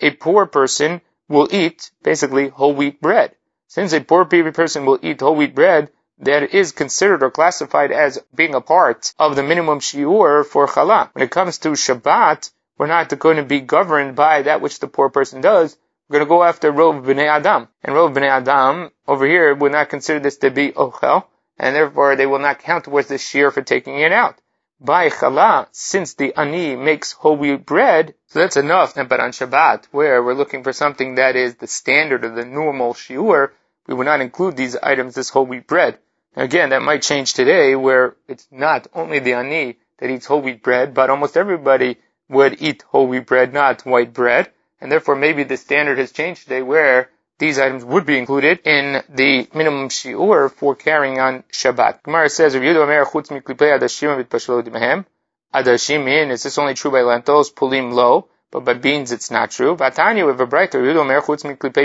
a 0.00 0.10
poor 0.12 0.46
person 0.46 1.00
will 1.28 1.48
eat 1.50 1.90
basically 2.04 2.48
whole 2.48 2.72
wheat 2.72 3.00
bread. 3.00 3.34
Since 3.66 3.92
a 3.92 4.00
poor 4.00 4.26
person 4.26 4.86
will 4.86 5.00
eat 5.02 5.20
whole 5.20 5.34
wheat 5.34 5.56
bread, 5.56 5.90
that 6.18 6.54
is 6.54 6.70
considered 6.70 7.24
or 7.24 7.32
classified 7.32 7.90
as 7.90 8.22
being 8.32 8.54
a 8.54 8.60
part 8.60 9.12
of 9.18 9.34
the 9.34 9.42
minimum 9.42 9.80
shiur 9.80 10.46
for 10.46 10.68
challah. 10.68 11.10
When 11.14 11.24
it 11.24 11.32
comes 11.32 11.58
to 11.58 11.70
Shabbat, 11.70 12.52
we're 12.78 12.86
not 12.86 13.16
going 13.18 13.36
to 13.36 13.42
be 13.42 13.60
governed 13.60 14.16
by 14.16 14.42
that 14.42 14.60
which 14.60 14.80
the 14.80 14.88
poor 14.88 15.08
person 15.08 15.40
does. 15.40 15.76
We're 16.08 16.18
going 16.18 16.26
to 16.26 16.28
go 16.28 16.44
after 16.44 16.72
Rov 16.72 17.04
B'nai 17.04 17.26
Adam. 17.26 17.68
And 17.82 17.94
Rov 17.96 18.14
B'nai 18.14 18.28
Adam, 18.28 18.90
over 19.08 19.26
here, 19.26 19.54
would 19.54 19.72
not 19.72 19.88
consider 19.88 20.20
this 20.20 20.36
to 20.38 20.50
be 20.50 20.72
Ochel, 20.72 21.24
and 21.58 21.74
therefore 21.74 22.16
they 22.16 22.26
will 22.26 22.38
not 22.38 22.60
count 22.60 22.84
towards 22.84 23.08
the 23.08 23.18
shear 23.18 23.50
for 23.50 23.62
taking 23.62 23.98
it 23.98 24.12
out. 24.12 24.38
By 24.78 25.08
Chala, 25.08 25.68
since 25.72 26.14
the 26.14 26.34
Ani 26.38 26.76
makes 26.76 27.12
whole 27.12 27.36
wheat 27.36 27.64
bread, 27.64 28.14
so 28.26 28.40
that's 28.40 28.58
enough. 28.58 28.94
But 28.94 29.20
on 29.20 29.30
Shabbat, 29.30 29.86
where 29.90 30.22
we're 30.22 30.34
looking 30.34 30.62
for 30.62 30.74
something 30.74 31.14
that 31.14 31.34
is 31.34 31.54
the 31.54 31.66
standard 31.66 32.24
of 32.24 32.34
the 32.34 32.44
normal 32.44 32.92
shiur, 32.92 33.52
we 33.86 33.94
would 33.94 34.04
not 34.04 34.20
include 34.20 34.56
these 34.56 34.76
items, 34.76 35.14
this 35.14 35.30
whole 35.30 35.46
wheat 35.46 35.66
bread. 35.66 35.98
Again, 36.34 36.68
that 36.68 36.82
might 36.82 37.00
change 37.00 37.32
today, 37.32 37.74
where 37.74 38.16
it's 38.28 38.46
not 38.50 38.86
only 38.92 39.18
the 39.18 39.32
Ani 39.32 39.78
that 39.98 40.10
eats 40.10 40.26
whole 40.26 40.42
wheat 40.42 40.62
bread, 40.62 40.92
but 40.92 41.08
almost 41.08 41.38
everybody 41.38 41.96
would 42.28 42.60
eat 42.60 42.82
whole 42.82 43.06
wheat 43.06 43.26
bread, 43.26 43.52
not 43.52 43.86
white 43.86 44.12
bread. 44.12 44.50
And 44.80 44.90
therefore 44.92 45.16
maybe 45.16 45.44
the 45.44 45.56
standard 45.56 45.98
has 45.98 46.12
changed 46.12 46.42
today 46.42 46.62
where 46.62 47.10
these 47.38 47.58
items 47.58 47.84
would 47.84 48.06
be 48.06 48.18
included 48.18 48.60
in 48.64 49.02
the 49.10 49.48
minimum 49.54 49.88
shiur 49.88 50.50
for 50.50 50.74
carrying 50.74 51.20
on 51.20 51.44
Shabbat. 51.52 52.02
Gemara 52.02 52.30
says, 52.30 52.54
Adashim 55.54 56.08
in, 56.08 56.30
is 56.30 56.42
this 56.42 56.58
only 56.58 56.74
true 56.74 56.90
by 56.90 57.02
lentils? 57.02 57.50
Pulim 57.52 57.92
low. 57.92 58.28
But 58.50 58.64
by 58.64 58.74
beans 58.74 59.12
it's 59.12 59.30
not 59.30 59.50
true. 59.50 59.76
Vatanya 59.76 60.24
with 60.26 60.40
a 60.40 60.46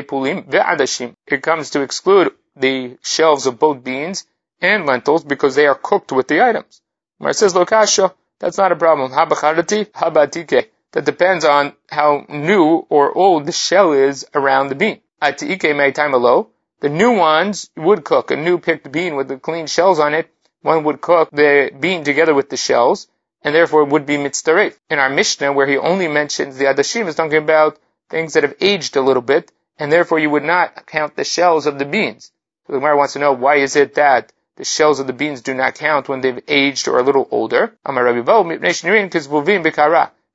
pulim 0.04 1.16
It 1.28 1.44
comes 1.44 1.70
to 1.72 1.82
exclude 1.82 2.34
the 2.56 2.98
shelves 3.02 3.46
of 3.46 3.60
both 3.60 3.84
beans 3.84 4.26
and 4.62 4.86
lentils 4.86 5.24
because 5.24 5.56
they 5.56 5.66
are 5.68 5.76
cooked 5.76 6.12
with 6.12 6.28
the 6.28 6.42
items. 6.44 6.82
Gemara 7.20 7.34
says, 7.34 7.54
Lokasha. 7.54 8.14
That's 8.42 8.58
not 8.58 8.72
a 8.72 8.76
problem. 8.76 9.12
Habacharati, 9.12 9.92
habatike. 9.92 10.70
That 10.94 11.06
depends 11.06 11.46
on 11.46 11.74
how 11.90 12.26
new 12.28 12.88
or 12.90 13.16
old 13.16 13.46
the 13.46 13.52
shell 13.52 13.94
is 13.94 14.26
around 14.34 14.70
the 14.70 14.76
bean. 14.76 15.00
Atike 15.22 15.76
may 15.76 15.92
time 15.92 16.14
low. 16.14 16.50
The 16.80 16.90
new 16.90 17.16
ones 17.16 17.70
would 17.78 18.04
cook 18.04 18.32
a 18.32 18.36
new 18.36 18.58
picked 18.58 18.92
bean 18.92 19.16
with 19.16 19.28
the 19.28 19.38
clean 19.38 19.68
shells 19.68 20.00
on 20.00 20.16
it. 20.16 20.28
One 20.64 20.84
would 20.86 21.02
cook 21.02 21.30
the 21.30 21.72
bean 21.80 22.04
together 22.04 22.34
with 22.34 22.50
the 22.50 22.58
shells, 22.58 23.08
and 23.44 23.54
therefore 23.54 23.84
it 23.84 23.90
would 23.90 24.08
be 24.08 24.18
mitzdaref. 24.18 24.76
In 24.90 24.98
our 24.98 25.10
Mishnah, 25.10 25.54
where 25.54 25.68
he 25.68 25.78
only 25.78 26.08
mentions 26.08 26.58
the 26.58 26.66
adashim, 26.66 27.08
is 27.08 27.16
talking 27.16 27.38
about 27.38 27.78
things 28.10 28.34
that 28.34 28.44
have 28.44 28.56
aged 28.60 28.96
a 28.96 29.02
little 29.02 29.22
bit, 29.22 29.52
and 29.78 29.92
therefore 29.92 30.18
you 30.18 30.32
would 30.32 30.44
not 30.44 30.88
count 30.88 31.16
the 31.16 31.24
shells 31.24 31.68
of 31.68 31.78
the 31.78 31.86
beans. 31.86 32.32
So 32.66 32.74
the 32.74 32.80
Gemara 32.80 32.98
wants 32.98 33.14
to 33.14 33.20
know 33.20 33.34
why 33.34 33.58
is 33.58 33.76
it 33.76 33.94
that 33.96 34.34
the 34.58 34.66
shells 34.66 35.00
of 35.00 35.08
the 35.08 35.14
beans 35.14 35.42
do 35.42 35.54
not 35.54 35.76
count 35.76 36.10
when 36.10 36.22
they've 36.22 36.44
aged 36.48 36.88
or 36.88 37.00
a 37.00 37.04
little 37.04 37.28
older. 37.32 37.74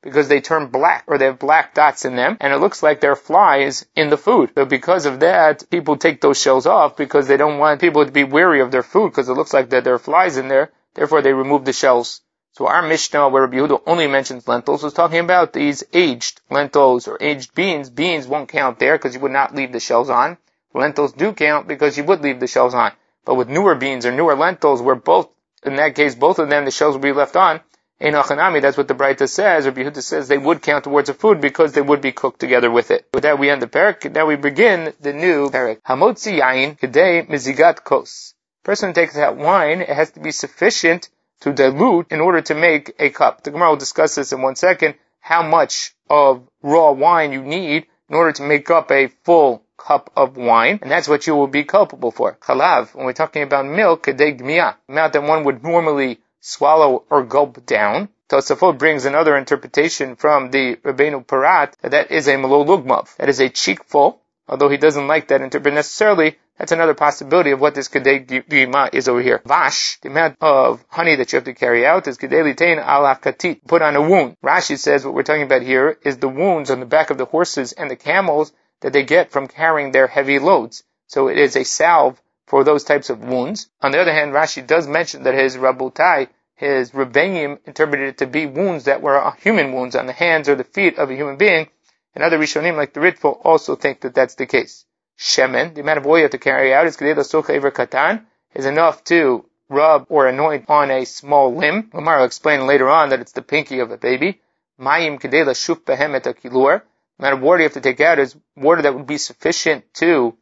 Because 0.03 0.29
they 0.29 0.41
turn 0.41 0.67
black 0.69 1.05
or 1.07 1.19
they 1.19 1.27
have 1.27 1.39
black 1.39 1.75
dots 1.75 2.05
in 2.05 2.17
them 2.17 2.37
and 2.41 2.53
it 2.53 2.59
looks 2.59 2.83
like 2.83 3.01
they're 3.01 3.17
flies 3.17 3.85
in 3.95 4.09
the 4.09 4.17
food. 4.17 4.53
So 4.55 4.65
because 4.65 5.05
of 5.07 5.21
that, 5.21 5.69
people 5.71 5.97
take 5.97 6.21
those 6.21 6.41
shells 6.41 6.67
off 6.67 6.97
because 6.97 7.29
they 7.29 7.37
don't 7.37 7.59
want 7.59 7.81
people 7.81 8.05
to 8.05 8.11
be 8.13 8.25
wary 8.25 8.61
of 8.61 8.71
their 8.71 8.83
food 8.83 9.11
because 9.11 9.29
it 9.29 9.35
looks 9.35 9.53
like 9.53 9.71
that 9.71 9.85
there 9.85 9.95
are 9.95 9.99
flies 9.99 10.37
in 10.37 10.49
there. 10.49 10.71
Therefore 10.95 11.23
they 11.23 11.33
remove 11.33 11.65
the 11.65 11.73
shells. 11.73 12.23
So 12.53 12.67
our 12.67 12.81
Mishnah, 12.81 13.29
where 13.29 13.43
Rabbi 13.43 13.59
Yehuda 13.59 13.83
only 13.87 14.07
mentions 14.07 14.49
lentils, 14.49 14.83
was 14.83 14.95
talking 14.95 15.19
about 15.19 15.53
these 15.53 15.85
aged 15.93 16.41
lentils 16.49 17.07
or 17.07 17.19
aged 17.21 17.55
beans. 17.55 17.91
Beans 17.91 18.27
won't 18.27 18.49
count 18.49 18.79
there 18.79 18.97
because 18.97 19.15
you 19.15 19.21
would 19.21 19.33
not 19.33 19.55
leave 19.55 19.73
the 19.73 19.81
shells 19.81 20.09
on. 20.09 20.39
Lentils 20.73 21.13
do 21.13 21.35
count 21.35 21.69
because 21.69 21.99
you 21.99 22.05
would 22.05 22.23
leave 22.23 22.41
the 22.41 22.47
shells 22.47 22.73
on. 22.73 22.93
But 23.27 23.35
with 23.35 23.51
newer 23.51 23.75
beans 23.75 24.07
or 24.07 24.13
newer 24.13 24.35
lentils, 24.35 24.81
where 24.81 24.95
both, 24.95 25.29
in 25.63 25.77
that 25.77 25.95
case, 25.95 26.15
both 26.15 26.39
of 26.39 26.49
them, 26.49 26.65
the 26.65 26.71
shells 26.71 26.95
will 26.95 27.03
be 27.03 27.13
left 27.13 27.37
on, 27.37 27.61
Einachanami, 28.01 28.61
that's 28.61 28.77
what 28.77 28.89
the 28.89 28.95
Braita 28.95 29.27
says, 29.27 29.65
Rabbi 29.65 29.83
Yehuda 29.83 30.03
says 30.03 30.29
they 30.29 30.37
would 30.37 30.61
count 30.61 30.85
towards 30.85 31.09
a 31.09 31.15
food 31.15 31.41
because 31.41 31.73
they 31.73 31.81
would 31.81 32.03
be 32.03 32.13
cooked 32.13 32.41
together 32.41 32.71
with 32.71 32.91
it. 32.91 33.09
With 33.15 33.23
that 33.23 33.39
we 33.39 33.49
end 33.49 33.63
the 33.63 33.67
parak, 33.67 34.13
now 34.13 34.27
we 34.27 34.37
begin 34.37 34.93
the 35.01 35.15
new 35.15 35.49
parak. 35.49 35.81
Hamotzi 35.81 36.39
yain 36.39 36.79
kedei 36.79 37.27
mizigat 37.27 37.85
kos. 37.85 38.35
Person 38.65 38.93
takes 38.93 39.17
out 39.17 39.39
wine, 39.39 39.81
it 39.81 39.89
has 39.89 40.11
to 40.11 40.21
be 40.21 40.31
sufficient 40.31 41.09
to 41.41 41.55
dilute 41.55 42.09
in 42.11 42.21
order 42.21 42.43
to 42.43 42.55
make 42.55 42.95
a 42.99 43.09
cup. 43.09 43.43
The 43.43 43.51
Gemara 43.51 43.71
will 43.71 43.77
discuss 43.77 44.15
this 44.15 44.33
in 44.33 44.43
one 44.43 44.57
second, 44.57 44.97
how 45.21 45.43
much 45.43 45.95
of 46.11 46.47
raw 46.63 46.93
wine 46.93 47.33
you 47.33 47.43
need 47.43 47.87
in 48.11 48.15
order 48.15 48.33
to 48.33 48.43
make 48.43 48.71
up 48.71 48.91
a 48.93 49.09
full 49.25 49.63
cup 49.87 50.11
of 50.17 50.37
wine, 50.37 50.81
and 50.83 50.91
that's 50.91 51.09
what 51.09 51.27
you 51.27 51.35
will 51.37 51.47
be 51.47 51.65
culpable 51.65 52.11
for. 52.11 52.37
Chalav, 52.41 52.95
when 52.95 53.07
we're 53.07 53.13
talking 53.13 53.43
about 53.43 53.67
milk, 53.67 54.07
kedei 54.07 54.39
gmiya, 54.39 54.75
amount 54.89 55.13
that 55.13 55.23
one 55.23 55.45
would 55.45 55.63
normally 55.63 56.19
swallow 56.41 57.05
or 57.11 57.23
gulp 57.23 57.65
down. 57.67 58.09
Tosafot 58.29 58.79
brings 58.79 59.05
another 59.05 59.37
interpretation 59.37 60.17
from 60.17 60.51
the 60.51 60.77
Rabbeinu 60.77 61.25
Porat 61.25 61.75
that 61.83 61.93
that 61.93 62.11
is 62.11 62.27
a 62.27 62.35
malolugmav, 62.35 63.17
that 63.17 63.29
is 63.29 63.41
a 63.41 63.49
cheekful, 63.49 64.21
although 64.49 64.69
he 64.69 64.77
doesn't 64.77 65.07
like 65.07 65.29
that 65.29 65.41
interpretation 65.41 65.77
necessarily, 65.77 66.37
that's 66.59 66.73
another 66.73 66.95
possibility 66.95 67.51
of 67.51 67.61
what 67.61 67.75
this 67.75 67.89
kedei 67.89 68.27
gima 68.27 68.93
is 68.93 69.09
over 69.09 69.21
here. 69.21 69.43
Vash, 69.45 70.01
the 70.01 70.09
amount 70.09 70.37
of 70.41 70.85
honey 70.89 71.15
that 71.17 71.33
you 71.33 71.37
have 71.37 71.45
to 71.45 71.55
carry 71.55 71.87
out, 71.87 72.09
is 72.09 72.19
kedei 72.19 72.43
litain 72.43 72.79
al 72.79 73.05
katit, 73.17 73.61
put 73.67 73.83
on 73.83 73.95
a 73.95 74.01
wound. 74.01 74.37
Rashi 74.43 74.79
says 74.79 75.05
what 75.05 75.15
we're 75.15 75.23
talking 75.23 75.43
about 75.43 75.63
here 75.63 75.99
is 76.03 76.17
the 76.17 76.29
wounds 76.29 76.71
on 76.71 76.81
the 76.81 76.87
back 76.87 77.11
of 77.11 77.19
the 77.19 77.27
horses 77.27 77.73
and 77.73 77.91
the 77.91 77.97
camels 77.97 78.53
that 78.81 78.93
they 78.93 79.03
get 79.03 79.31
from 79.31 79.49
carrying 79.49 79.93
their 79.93 80.07
heavy 80.07 80.39
loads. 80.39 80.85
So 81.07 81.29
it 81.29 81.39
is 81.39 81.57
a 81.57 81.65
salve 81.65 82.21
for 82.47 82.65
those 82.65 82.85
types 82.85 83.11
of 83.11 83.21
wounds. 83.21 83.69
On 83.81 83.91
the 83.93 84.01
other 84.01 84.13
hand, 84.13 84.33
Rashi 84.33 84.67
does 84.67 84.87
mention 84.87 85.25
that 85.25 85.35
his 85.35 85.57
Rabotai, 85.57 86.29
his 86.55 86.91
Rebbeim, 86.93 87.59
interpreted 87.67 88.09
it 88.09 88.19
to 88.19 88.27
be 88.27 88.47
wounds 88.47 88.85
that 88.85 89.03
were 89.03 89.33
human 89.39 89.73
wounds 89.73 89.97
on 89.97 90.07
the 90.07 90.13
hands 90.13 90.49
or 90.49 90.55
the 90.55 90.65
feet 90.65 90.99
of 90.99 91.11
a 91.11 91.15
human 91.15 91.37
being. 91.37 91.69
And 92.15 92.25
other 92.25 92.39
Rishonim, 92.39 92.77
like 92.77 92.93
the 92.93 93.01
Ritva, 93.01 93.39
also 93.45 93.77
think 93.77 94.01
that 94.01 94.15
that's 94.15 94.37
the 94.37 94.47
case 94.47 94.87
shemen, 95.19 95.75
the 95.75 95.81
amount 95.81 95.99
of 95.99 96.07
oil 96.07 96.19
you 96.19 96.23
have 96.25 96.31
to 96.33 96.39
carry 96.39 96.75
out 96.75 96.87
is 96.87 96.97
katan, 96.97 98.25
is 98.55 98.67
enough 98.67 99.05
to 99.05 99.45
rub 99.69 100.07
or 100.09 100.27
anoint 100.27 100.69
on 100.69 100.91
a 100.91 101.05
small 101.05 101.55
limb. 101.55 101.91
Gemara 101.91 102.19
will 102.19 102.27
explain 102.27 102.67
later 102.67 102.89
on 102.89 103.09
that 103.11 103.21
it's 103.21 103.33
the 103.33 103.43
pinky 103.43 103.81
of 103.81 103.91
a 103.91 103.97
baby. 103.97 104.41
Mayim 104.79 105.21
kedei 105.21 105.45
shuf 105.47 105.81
behem 105.85 106.15
et 106.15 106.25
kilur. 106.25 106.83
The 106.83 106.85
amount 107.19 107.35
of 107.35 107.41
water 107.41 107.59
you 107.61 107.65
have 107.65 107.73
to 107.75 107.81
take 107.81 108.01
out 108.01 108.19
is 108.19 108.37
water 108.57 108.83
that 108.83 108.95
would 108.95 109.07
be 109.07 109.19
sufficient 109.19 109.85
to 109.95 110.37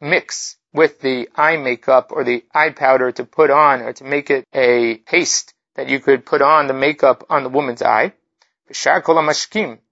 mix 0.00 0.56
with 0.72 1.00
the 1.00 1.28
eye 1.34 1.56
makeup 1.56 2.12
or 2.12 2.24
the 2.24 2.44
eye 2.54 2.70
powder 2.70 3.10
to 3.12 3.24
put 3.24 3.50
on 3.50 3.82
or 3.82 3.92
to 3.94 4.04
make 4.04 4.30
it 4.30 4.46
a 4.52 4.96
paste 4.98 5.54
that 5.74 5.88
you 5.88 6.00
could 6.00 6.26
put 6.26 6.42
on 6.42 6.66
the 6.66 6.74
makeup 6.74 7.24
on 7.30 7.42
the 7.42 7.48
woman's 7.48 7.82
eye. 7.82 8.12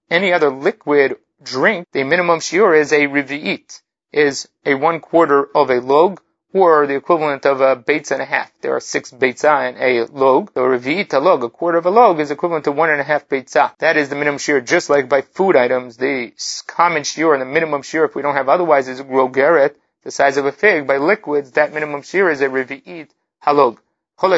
Any 0.09 0.33
other 0.33 0.49
liquid 0.49 1.17
drink, 1.41 1.87
the 1.91 2.03
minimum 2.03 2.39
shiur 2.39 2.77
is 2.79 2.91
a 2.91 3.07
revi'it 3.07 3.81
is 4.11 4.47
a 4.65 4.73
one 4.75 4.99
quarter 4.99 5.47
of 5.55 5.69
a 5.69 5.81
log, 5.81 6.21
or 6.57 6.87
the 6.87 6.95
equivalent 6.95 7.45
of 7.45 7.61
uh, 7.61 7.65
a 7.65 7.75
baitz 7.75 8.11
and 8.11 8.21
a 8.21 8.25
half. 8.25 8.51
There 8.61 8.75
are 8.75 8.79
six 8.79 9.11
beitzah 9.11 9.69
and 9.69 9.77
a 9.77 10.05
log. 10.11 10.53
The 10.53 10.61
revi'ita 10.61 11.21
log, 11.21 11.43
a 11.43 11.49
quarter 11.49 11.77
of 11.77 11.85
a 11.85 11.89
log, 11.89 12.19
is 12.19 12.31
equivalent 12.31 12.65
to 12.65 12.71
one 12.71 12.89
and 12.89 12.99
a 12.99 13.03
half 13.03 13.27
beitzah. 13.29 13.77
That 13.77 13.97
is 13.97 14.09
the 14.09 14.15
minimum 14.15 14.39
shear, 14.39 14.61
just 14.61 14.89
like 14.89 15.07
by 15.07 15.21
food 15.21 15.55
items. 15.55 15.97
The 15.97 16.33
common 16.65 17.03
shear 17.03 17.33
and 17.33 17.41
the 17.41 17.45
minimum 17.45 17.81
shear, 17.83 18.05
if 18.05 18.15
we 18.15 18.21
don't 18.21 18.35
have 18.35 18.49
otherwise, 18.49 18.87
is 18.87 19.01
rogeret, 19.01 19.75
the 20.03 20.11
size 20.11 20.37
of 20.37 20.45
a 20.45 20.51
fig. 20.51 20.87
By 20.87 20.97
liquids, 20.97 21.51
that 21.51 21.73
minimum 21.73 22.01
shear 22.01 22.29
is 22.29 22.41
a 22.41 22.47
revi'it 22.47 23.09
halog. 23.45 23.77
Chol 24.19 24.33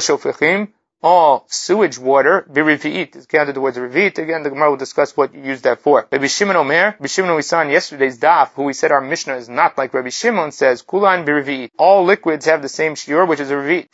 all 1.01 1.45
sewage 1.47 1.97
water, 1.97 2.45
birivi'it, 2.51 3.15
is 3.15 3.25
counted 3.25 3.55
towards 3.55 3.77
a 3.77 3.81
revi'it. 3.81 4.17
Again, 4.17 4.43
the 4.43 4.49
Gemara 4.49 4.71
will 4.71 4.77
discuss 4.77 5.15
what 5.15 5.33
you 5.33 5.41
use 5.41 5.61
that 5.61 5.79
for. 5.81 6.07
Rabbi 6.11 6.27
Shimon 6.27 6.55
Omer, 6.55 6.95
Rabbi 6.99 7.07
Shimon 7.07 7.35
we 7.35 7.41
saw 7.41 7.61
in 7.61 7.69
yesterday's 7.69 8.19
daf, 8.19 8.49
who 8.53 8.63
we 8.63 8.73
said 8.73 8.91
our 8.91 9.01
Mishnah 9.01 9.35
is 9.35 9.49
not 9.49 9.77
like 9.77 9.93
Rabbi 9.93 10.09
Shimon, 10.09 10.51
says, 10.51 10.81
kulan 10.81 11.25
birivi'it. 11.25 11.71
All 11.77 12.03
liquids 12.03 12.45
have 12.45 12.61
the 12.61 12.69
same 12.69 12.95
shiur, 12.95 13.27
which 13.27 13.39
is 13.39 13.51
a 13.51 13.55
revi'it. 13.55 13.89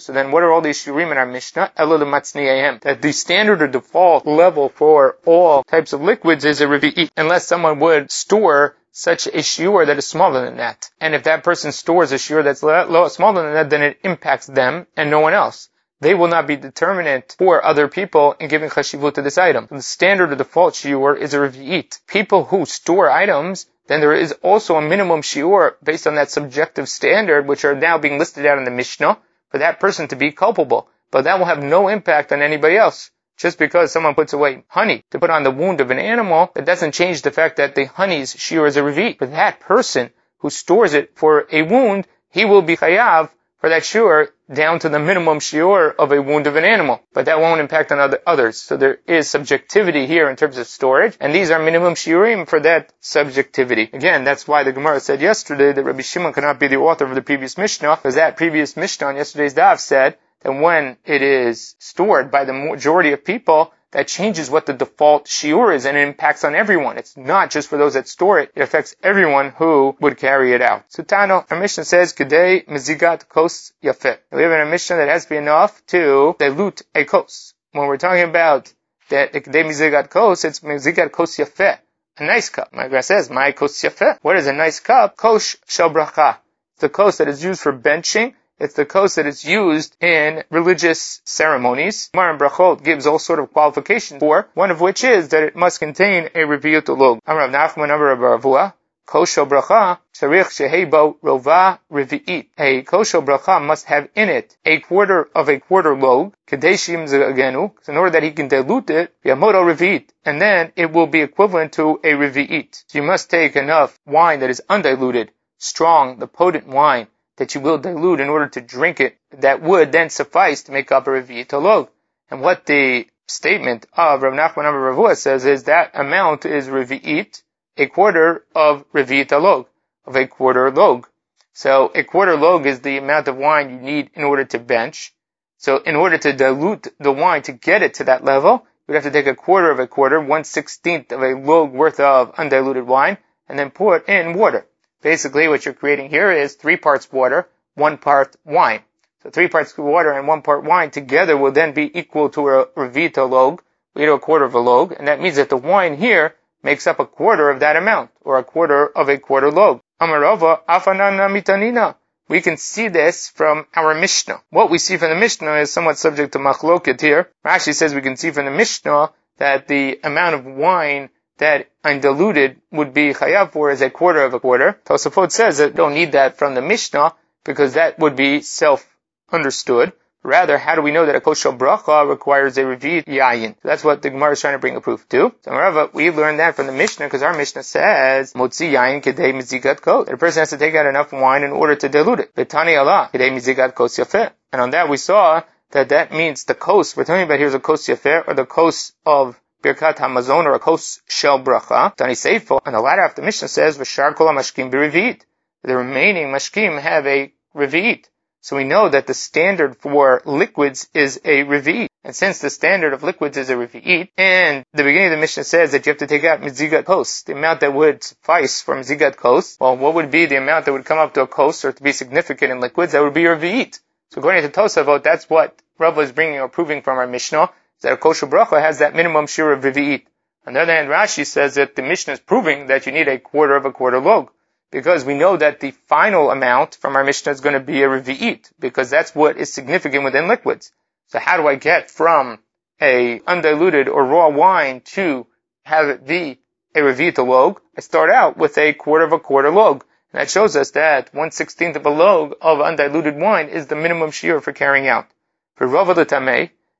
So 0.00 0.12
then 0.12 0.30
what 0.30 0.42
are 0.42 0.52
all 0.52 0.60
these 0.60 0.84
shiurim 0.84 1.12
in 1.12 1.18
our 1.18 1.26
Mishnah? 1.26 1.72
That 1.76 2.98
the 3.00 3.12
standard 3.12 3.62
or 3.62 3.68
default 3.68 4.26
level 4.26 4.68
for 4.68 5.18
all 5.24 5.62
types 5.64 5.92
of 5.92 6.00
liquids 6.00 6.44
is 6.44 6.60
a 6.60 6.66
revi'it. 6.66 7.10
Unless 7.16 7.46
someone 7.46 7.78
would 7.80 8.10
store 8.10 8.76
such 8.96 9.26
a 9.26 9.42
shiur 9.42 9.84
that 9.86 9.98
is 9.98 10.06
smaller 10.06 10.44
than 10.44 10.58
that. 10.58 10.88
And 11.00 11.16
if 11.16 11.24
that 11.24 11.42
person 11.42 11.72
stores 11.72 12.12
a 12.12 12.14
shiur 12.14 12.44
that's 12.44 12.60
smaller 12.60 13.42
than 13.42 13.54
that, 13.54 13.68
then 13.68 13.82
it 13.82 13.98
impacts 14.04 14.46
them 14.46 14.86
and 14.96 15.10
no 15.10 15.18
one 15.18 15.34
else. 15.34 15.68
They 16.00 16.14
will 16.14 16.28
not 16.28 16.46
be 16.46 16.54
determinant 16.54 17.34
for 17.36 17.64
other 17.64 17.88
people 17.88 18.36
in 18.38 18.48
giving 18.48 18.70
chashivut 18.70 19.14
to 19.14 19.22
this 19.22 19.36
item. 19.36 19.66
The 19.68 19.82
standard 19.82 20.30
or 20.30 20.36
default 20.36 20.74
shiur 20.74 21.18
is 21.18 21.34
a 21.34 21.38
revi'it. 21.38 21.98
People 22.06 22.44
who 22.44 22.66
store 22.66 23.10
items, 23.10 23.66
then 23.88 24.00
there 24.00 24.14
is 24.14 24.32
also 24.42 24.76
a 24.76 24.82
minimum 24.82 25.22
shiur 25.22 25.74
based 25.82 26.06
on 26.06 26.14
that 26.14 26.30
subjective 26.30 26.88
standard, 26.88 27.48
which 27.48 27.64
are 27.64 27.74
now 27.74 27.98
being 27.98 28.18
listed 28.18 28.46
out 28.46 28.58
in 28.58 28.64
the 28.64 28.70
Mishnah, 28.70 29.18
for 29.50 29.58
that 29.58 29.80
person 29.80 30.06
to 30.08 30.16
be 30.16 30.30
culpable. 30.30 30.88
But 31.10 31.24
that 31.24 31.40
will 31.40 31.46
have 31.46 31.62
no 31.62 31.88
impact 31.88 32.30
on 32.32 32.42
anybody 32.42 32.76
else. 32.76 33.10
Just 33.36 33.58
because 33.58 33.92
someone 33.92 34.14
puts 34.14 34.32
away 34.32 34.64
honey 34.68 35.02
to 35.10 35.18
put 35.18 35.30
on 35.30 35.42
the 35.42 35.50
wound 35.50 35.80
of 35.80 35.90
an 35.90 35.98
animal, 35.98 36.50
that 36.54 36.64
doesn't 36.64 36.92
change 36.92 37.22
the 37.22 37.30
fact 37.30 37.56
that 37.56 37.74
the 37.74 37.86
honey's 37.86 38.34
shear 38.34 38.66
is 38.66 38.76
a 38.76 38.82
revi. 38.82 39.18
But 39.18 39.32
that 39.32 39.60
person 39.60 40.10
who 40.38 40.50
stores 40.50 40.94
it 40.94 41.16
for 41.16 41.46
a 41.50 41.62
wound, 41.62 42.06
he 42.30 42.44
will 42.44 42.62
be 42.62 42.76
chayav 42.76 43.30
for 43.58 43.70
that 43.70 43.84
shear 43.84 44.30
down 44.52 44.78
to 44.78 44.90
the 44.90 44.98
minimum 44.98 45.40
shear 45.40 45.88
of 45.88 46.12
a 46.12 46.20
wound 46.20 46.46
of 46.46 46.54
an 46.56 46.64
animal. 46.64 47.00
But 47.14 47.24
that 47.24 47.40
won't 47.40 47.60
impact 47.60 47.92
on 47.92 47.98
other, 47.98 48.20
others. 48.26 48.60
So 48.60 48.76
there 48.76 48.98
is 49.06 49.30
subjectivity 49.30 50.06
here 50.06 50.28
in 50.28 50.36
terms 50.36 50.58
of 50.58 50.66
storage, 50.66 51.16
and 51.18 51.34
these 51.34 51.50
are 51.50 51.58
minimum 51.58 51.94
shiurim 51.94 52.46
for 52.46 52.60
that 52.60 52.92
subjectivity. 53.00 53.88
Again, 53.92 54.22
that's 54.24 54.46
why 54.46 54.64
the 54.64 54.72
Gemara 54.72 55.00
said 55.00 55.22
yesterday 55.22 55.72
that 55.72 55.82
Rabbi 55.82 56.02
Shimon 56.02 56.34
cannot 56.34 56.60
be 56.60 56.68
the 56.68 56.76
author 56.76 57.06
of 57.06 57.14
the 57.14 57.22
previous 57.22 57.56
Mishnah, 57.56 57.96
because 57.96 58.16
that 58.16 58.36
previous 58.36 58.76
Mishnah 58.76 59.06
on 59.06 59.16
yesterday's 59.16 59.54
daf 59.54 59.80
said 59.80 60.18
and 60.44 60.60
when 60.60 60.98
it 61.04 61.22
is 61.22 61.74
stored 61.78 62.30
by 62.30 62.44
the 62.44 62.52
majority 62.52 63.12
of 63.12 63.24
people, 63.24 63.72
that 63.94 64.08
changes 64.08 64.50
what 64.50 64.66
the 64.66 64.72
default 64.72 65.26
shiur 65.26 65.74
is 65.74 65.86
and 65.86 65.96
it 65.96 66.06
impacts 66.06 66.42
on 66.42 66.56
everyone. 66.56 66.98
It's 66.98 67.16
not 67.16 67.52
just 67.52 67.68
for 67.68 67.78
those 67.78 67.94
that 67.94 68.08
store 68.08 68.40
it. 68.40 68.50
It 68.56 68.62
affects 68.62 68.96
everyone 69.04 69.50
who 69.50 69.96
would 70.00 70.18
carry 70.18 70.52
it 70.52 70.60
out. 70.60 70.90
Sutano, 70.90 71.46
our 71.48 71.60
Mishnah 71.60 71.84
says, 71.84 72.12
Kedei 72.12 72.66
mezigat 72.66 73.28
kos 73.28 73.72
yafet. 73.82 74.18
We 74.32 74.42
have 74.42 74.50
a 74.50 74.68
Mishnah 74.68 74.96
that 74.96 75.08
has 75.08 75.24
to 75.24 75.30
be 75.30 75.36
enough 75.36 75.80
to 75.86 76.34
dilute 76.40 76.82
a 76.92 77.04
kos. 77.04 77.54
When 77.70 77.86
we're 77.86 77.96
talking 77.96 78.28
about 78.28 78.72
that 79.10 79.32
Kedei 79.32 79.64
mezigat 79.64 80.10
kos, 80.10 80.44
it's 80.44 80.60
mezigat 80.60 81.12
kos 81.12 81.36
yafet. 81.38 81.78
A 82.18 82.24
nice 82.24 82.48
cup. 82.48 82.72
My 82.72 82.88
grandma 82.88 83.02
says, 83.02 83.30
my 83.30 83.52
kos 83.52 83.80
yafet. 83.80 84.18
What 84.22 84.36
is 84.36 84.48
a 84.48 84.52
nice 84.52 84.80
cup? 84.80 85.16
Kosh 85.16 85.56
shel 85.68 85.90
bracha. 85.90 86.38
It's 86.72 86.80
the 86.80 86.88
kos 86.88 87.18
that 87.18 87.28
is 87.28 87.44
used 87.44 87.60
for 87.60 87.72
benching 87.72 88.34
it's 88.58 88.74
the 88.74 88.84
kos 88.84 89.16
that 89.16 89.26
is 89.26 89.44
used 89.44 89.96
in 90.00 90.44
religious 90.50 91.20
ceremonies. 91.24 92.10
Maran 92.14 92.38
Brachot 92.38 92.84
gives 92.84 93.06
all 93.06 93.18
sort 93.18 93.40
of 93.40 93.52
qualifications 93.52 94.20
for, 94.20 94.48
one 94.54 94.70
of 94.70 94.80
which 94.80 95.02
is 95.02 95.30
that 95.30 95.42
it 95.42 95.56
must 95.56 95.80
contain 95.80 96.26
a 96.26 96.46
reviyut 96.46 96.88
log. 96.96 97.20
Amrav 97.26 97.50
Nachman 97.50 97.90
Amrav 97.90 98.18
Ravua, 98.18 98.74
kosho 99.06 99.46
bracha, 99.46 99.98
tzarich 100.14 100.50
shehebo 100.56 101.16
rova 101.20 101.78
revi'it. 101.90 102.46
A 102.56 102.82
kosho 102.84 103.24
bracha 103.24 103.60
must 103.60 103.86
have 103.86 104.08
in 104.14 104.28
it 104.28 104.56
a 104.64 104.80
quarter 104.80 105.28
of 105.34 105.48
a 105.48 105.58
quarter 105.58 105.96
log, 105.96 106.34
kadeshim 106.46 107.08
zagenu, 107.08 107.72
in 107.88 107.96
order 107.96 108.10
that 108.10 108.22
he 108.22 108.30
can 108.30 108.48
dilute 108.48 108.90
it, 108.90 109.14
yamodo 109.24 109.62
revi'it, 109.64 110.08
and 110.24 110.40
then 110.40 110.72
it 110.76 110.92
will 110.92 111.06
be 111.06 111.20
equivalent 111.20 111.72
to 111.72 112.00
a 112.04 112.12
revi'it. 112.12 112.84
So 112.86 112.98
you 112.98 113.02
must 113.02 113.30
take 113.30 113.56
enough 113.56 113.98
wine 114.06 114.40
that 114.40 114.50
is 114.50 114.62
undiluted, 114.68 115.32
strong, 115.58 116.18
the 116.18 116.26
potent 116.26 116.66
wine, 116.66 117.08
that 117.36 117.54
you 117.54 117.60
will 117.60 117.78
dilute 117.78 118.20
in 118.20 118.28
order 118.28 118.48
to 118.48 118.60
drink 118.60 119.00
it 119.00 119.18
that 119.30 119.60
would 119.62 119.92
then 119.92 120.10
suffice 120.10 120.62
to 120.64 120.72
make 120.72 120.92
up 120.92 121.06
a 121.06 121.10
Revi'it 121.10 121.52
log. 121.52 121.88
And 122.30 122.40
what 122.40 122.66
the 122.66 123.06
statement 123.26 123.86
of 123.92 124.22
Rav 124.22 124.34
Nachman 124.34 124.68
Amar 124.68 124.92
Ravua 124.92 125.16
says 125.16 125.44
is 125.44 125.64
that 125.64 125.90
amount 125.94 126.46
is 126.46 126.68
Revi'it, 126.68 127.42
a 127.76 127.86
quarter 127.86 128.44
of 128.54 128.84
Revi'it 128.92 129.30
log, 129.40 129.66
of 130.06 130.16
a 130.16 130.26
quarter 130.26 130.70
log. 130.70 131.08
So 131.52 131.90
a 131.94 132.04
quarter 132.04 132.36
log 132.36 132.66
is 132.66 132.80
the 132.80 132.98
amount 132.98 133.28
of 133.28 133.36
wine 133.36 133.70
you 133.70 133.80
need 133.80 134.10
in 134.14 134.24
order 134.24 134.44
to 134.44 134.58
bench. 134.58 135.12
So 135.58 135.78
in 135.78 135.96
order 135.96 136.18
to 136.18 136.32
dilute 136.32 136.88
the 136.98 137.12
wine 137.12 137.42
to 137.42 137.52
get 137.52 137.82
it 137.82 137.94
to 137.94 138.04
that 138.04 138.24
level, 138.24 138.66
you'd 138.86 138.94
have 138.94 139.04
to 139.04 139.10
take 139.10 139.26
a 139.26 139.34
quarter 139.34 139.70
of 139.70 139.78
a 139.78 139.86
quarter, 139.86 140.20
one 140.20 140.44
sixteenth 140.44 141.10
of 141.12 141.22
a 141.22 141.34
log 141.34 141.72
worth 141.72 142.00
of 142.00 142.34
undiluted 142.36 142.86
wine, 142.86 143.18
and 143.48 143.58
then 143.58 143.70
pour 143.70 143.96
it 143.96 144.08
in 144.08 144.34
water. 144.34 144.66
Basically, 145.04 145.48
what 145.48 145.66
you're 145.66 145.74
creating 145.74 146.08
here 146.08 146.32
is 146.32 146.54
three 146.54 146.78
parts 146.78 147.12
water, 147.12 147.46
one 147.74 147.98
part 147.98 148.36
wine. 148.42 148.80
So 149.22 149.28
three 149.28 149.48
parts 149.48 149.76
water 149.76 150.10
and 150.10 150.26
one 150.26 150.40
part 150.40 150.64
wine 150.64 150.90
together 150.90 151.36
will 151.36 151.52
then 151.52 151.74
be 151.74 151.90
equal 151.98 152.30
to 152.30 152.48
a 152.48 152.66
revita 152.68 153.28
log, 153.28 153.60
to 153.94 154.12
a 154.14 154.18
quarter 154.18 154.46
of 154.46 154.54
a 154.54 154.58
log, 154.58 154.92
and 154.92 155.06
that 155.08 155.20
means 155.20 155.36
that 155.36 155.50
the 155.50 155.58
wine 155.58 155.98
here 155.98 156.34
makes 156.62 156.86
up 156.86 157.00
a 157.00 157.06
quarter 157.06 157.50
of 157.50 157.60
that 157.60 157.76
amount, 157.76 158.12
or 158.22 158.38
a 158.38 158.44
quarter 158.44 158.86
of 158.96 159.10
a 159.10 159.18
quarter 159.18 159.50
log. 159.50 159.82
Amarava 160.00 160.60
afanana 160.66 161.28
mitanina. 161.28 161.96
we 162.26 162.40
can 162.40 162.56
see 162.56 162.88
this 162.88 163.28
from 163.28 163.66
our 163.76 163.94
Mishnah. 163.94 164.40
What 164.48 164.70
we 164.70 164.78
see 164.78 164.96
from 164.96 165.10
the 165.10 165.16
Mishnah 165.16 165.56
is 165.56 165.70
somewhat 165.70 165.98
subject 165.98 166.32
to 166.32 166.38
machloket 166.38 167.02
here. 167.02 167.28
Rashi 167.44 167.74
says 167.74 167.94
we 167.94 168.00
can 168.00 168.16
see 168.16 168.30
from 168.30 168.46
the 168.46 168.50
Mishnah 168.62 169.12
that 169.36 169.68
the 169.68 170.00
amount 170.02 170.34
of 170.36 170.46
wine 170.46 171.10
that 171.38 171.68
undiluted 171.82 172.60
would 172.70 172.94
be 172.94 173.12
chayav 173.12 173.52
for 173.52 173.70
is 173.70 173.82
a 173.82 173.90
quarter 173.90 174.22
of 174.22 174.34
a 174.34 174.40
quarter. 174.40 174.78
Tosafot 174.84 175.30
says 175.32 175.58
that 175.58 175.74
don't 175.74 175.94
need 175.94 176.12
that 176.12 176.38
from 176.38 176.54
the 176.54 176.62
Mishnah 176.62 177.14
because 177.44 177.74
that 177.74 177.98
would 177.98 178.16
be 178.16 178.40
self 178.40 178.86
understood. 179.30 179.92
Rather, 180.22 180.56
how 180.56 180.74
do 180.74 180.80
we 180.80 180.90
know 180.90 181.04
that 181.04 181.14
a 181.14 181.20
kosher 181.20 181.52
bracha 181.52 182.08
requires 182.08 182.56
a 182.56 182.62
revit 182.62 183.04
yayin? 183.04 183.56
That's 183.62 183.84
what 183.84 184.00
the 184.00 184.08
Gemara 184.08 184.32
is 184.32 184.40
trying 184.40 184.54
to 184.54 184.58
bring 184.58 184.74
a 184.74 184.80
proof 184.80 185.06
to. 185.10 185.34
So, 185.42 185.50
Rava, 185.50 185.90
we 185.92 186.10
learned 186.10 186.38
that 186.38 186.56
from 186.56 186.66
the 186.66 186.72
Mishnah 186.72 187.04
because 187.06 187.22
our 187.22 187.36
Mishnah 187.36 187.62
says 187.62 188.32
motzi 188.32 188.72
yayin 188.72 189.02
kedei 189.02 189.34
mizigat 189.34 189.82
kos. 189.82 190.06
That 190.06 190.14
a 190.14 190.16
person 190.16 190.40
has 190.40 190.50
to 190.50 190.56
take 190.56 190.74
out 190.74 190.86
enough 190.86 191.12
wine 191.12 191.42
in 191.42 191.50
order 191.50 191.76
to 191.76 191.90
dilute 191.90 192.20
it. 192.20 192.34
Betani 192.34 192.78
Allah 192.78 193.10
kedei 193.12 193.30
mizigat 193.30 193.74
kos 193.74 193.98
yafeh. 193.98 194.32
And 194.50 194.62
on 194.62 194.70
that 194.70 194.88
we 194.88 194.96
saw 194.96 195.42
that 195.72 195.90
that 195.90 196.10
means 196.10 196.44
the 196.44 196.54
kos 196.54 196.96
we're 196.96 197.04
talking 197.04 197.24
about 197.24 197.38
here 197.38 197.48
is 197.48 197.54
a 197.54 197.60
kos 197.60 197.86
yafeh 197.86 198.26
or 198.26 198.32
the 198.32 198.46
kos 198.46 198.92
of 199.04 199.38
Birkat 199.64 199.96
Hamazon 199.96 200.44
or 200.44 200.54
a 200.54 200.58
kos 200.58 201.00
shel 201.08 201.40
bracha. 201.40 201.96
Tani 201.96 202.12
Seifo, 202.12 202.60
and 202.66 202.74
the 202.74 202.80
latter 202.80 203.02
half 203.02 203.14
the 203.14 203.22
Mishnah 203.22 203.48
says 203.48 203.78
v'shar 203.78 204.14
kol 204.14 204.28
mashkim 204.28 204.70
b'revit. 204.70 205.22
The 205.62 205.74
remaining 205.74 206.26
mashkim 206.26 206.78
have 206.78 207.06
a 207.06 207.32
revit. 207.56 208.04
So 208.42 208.56
we 208.56 208.64
know 208.64 208.90
that 208.90 209.06
the 209.06 209.14
standard 209.14 209.78
for 209.78 210.20
liquids 210.26 210.86
is 210.92 211.16
a 211.24 211.44
revi'it. 211.44 211.88
And 212.04 212.14
since 212.14 212.40
the 212.40 212.50
standard 212.50 212.92
of 212.92 213.02
liquids 213.02 213.38
is 213.38 213.48
a 213.48 213.54
revi'it, 213.54 214.10
and 214.18 214.64
the 214.74 214.82
beginning 214.82 215.06
of 215.06 215.12
the 215.12 215.20
Mishnah 215.22 215.44
says 215.44 215.72
that 215.72 215.86
you 215.86 215.90
have 215.92 216.00
to 216.00 216.06
take 216.06 216.24
out 216.24 216.42
mizigat 216.42 216.84
kos, 216.84 217.22
the 217.22 217.32
amount 217.32 217.60
that 217.60 217.72
would 217.72 218.04
suffice 218.04 218.60
for 218.60 218.76
mizigat 218.76 219.16
kos, 219.16 219.56
well, 219.58 219.78
what 219.78 219.94
would 219.94 220.10
be 220.10 220.26
the 220.26 220.36
amount 220.36 220.66
that 220.66 220.72
would 220.72 220.84
come 220.84 220.98
up 220.98 221.14
to 221.14 221.22
a 221.22 221.26
kos 221.26 221.64
or 221.64 221.72
to 221.72 221.82
be 221.82 221.92
significant 221.92 222.52
in 222.52 222.60
liquids? 222.60 222.92
That 222.92 223.02
would 223.02 223.14
be 223.14 223.22
revi'it. 223.22 223.80
So 224.10 224.18
according 224.18 224.42
to 224.42 224.50
Tosafot, 224.50 225.02
that's 225.02 225.30
what 225.30 225.58
Rav 225.78 225.98
is 225.98 226.12
bringing 226.12 226.40
or 226.40 226.48
proving 226.48 226.82
from 226.82 226.98
our 226.98 227.06
Mishnah, 227.06 227.50
that 227.82 227.92
a 227.92 227.96
kosher 227.96 228.26
bracha 228.26 228.60
has 228.60 228.78
that 228.78 228.94
minimum 228.94 229.26
share 229.26 229.52
of 229.52 229.62
revi'it. 229.62 230.04
On 230.46 230.52
the 230.52 230.60
other 230.60 230.72
hand, 230.72 230.88
Rashi 230.88 231.26
says 231.26 231.54
that 231.54 231.74
the 231.74 231.82
Mishnah 231.82 232.14
is 232.14 232.20
proving 232.20 232.66
that 232.66 232.86
you 232.86 232.92
need 232.92 233.08
a 233.08 233.18
quarter 233.18 233.56
of 233.56 233.64
a 233.64 233.72
quarter 233.72 234.00
log 234.00 234.30
because 234.70 235.04
we 235.04 235.14
know 235.14 235.36
that 235.36 235.60
the 235.60 235.70
final 235.70 236.30
amount 236.30 236.74
from 236.74 236.96
our 236.96 237.04
Mishnah 237.04 237.32
is 237.32 237.40
going 237.40 237.54
to 237.54 237.60
be 237.60 237.82
a 237.82 237.88
revi'it, 237.88 238.50
because 238.58 238.90
that's 238.90 239.14
what 239.14 239.36
is 239.36 239.52
significant 239.52 240.04
within 240.04 240.26
liquids. 240.28 240.72
So 241.08 241.18
how 241.18 241.36
do 241.36 241.46
I 241.46 241.54
get 241.54 241.90
from 241.90 242.40
a 242.80 243.20
undiluted 243.20 243.88
or 243.88 244.04
raw 244.04 244.28
wine 244.28 244.80
to 244.96 245.26
have 245.62 245.88
it 245.88 246.06
be 246.06 246.40
a 246.74 246.80
revi'it 246.80 247.24
log? 247.24 247.60
I 247.76 247.80
start 247.82 248.10
out 248.10 248.36
with 248.36 248.58
a 248.58 248.72
quarter 248.72 249.04
of 249.04 249.12
a 249.12 249.20
quarter 249.20 249.50
log. 249.50 249.84
And 250.12 250.20
that 250.20 250.30
shows 250.30 250.56
us 250.56 250.72
that 250.72 251.14
one 251.14 251.30
sixteenth 251.30 251.76
of 251.76 251.86
a 251.86 251.90
log 251.90 252.34
of 252.40 252.60
undiluted 252.60 253.16
wine 253.16 253.48
is 253.48 253.66
the 253.66 253.76
minimum 253.76 254.10
shear 254.10 254.40
for 254.40 254.52
carrying 254.52 254.88
out. 254.88 255.06
For 255.54 255.66
Rava 255.66 255.94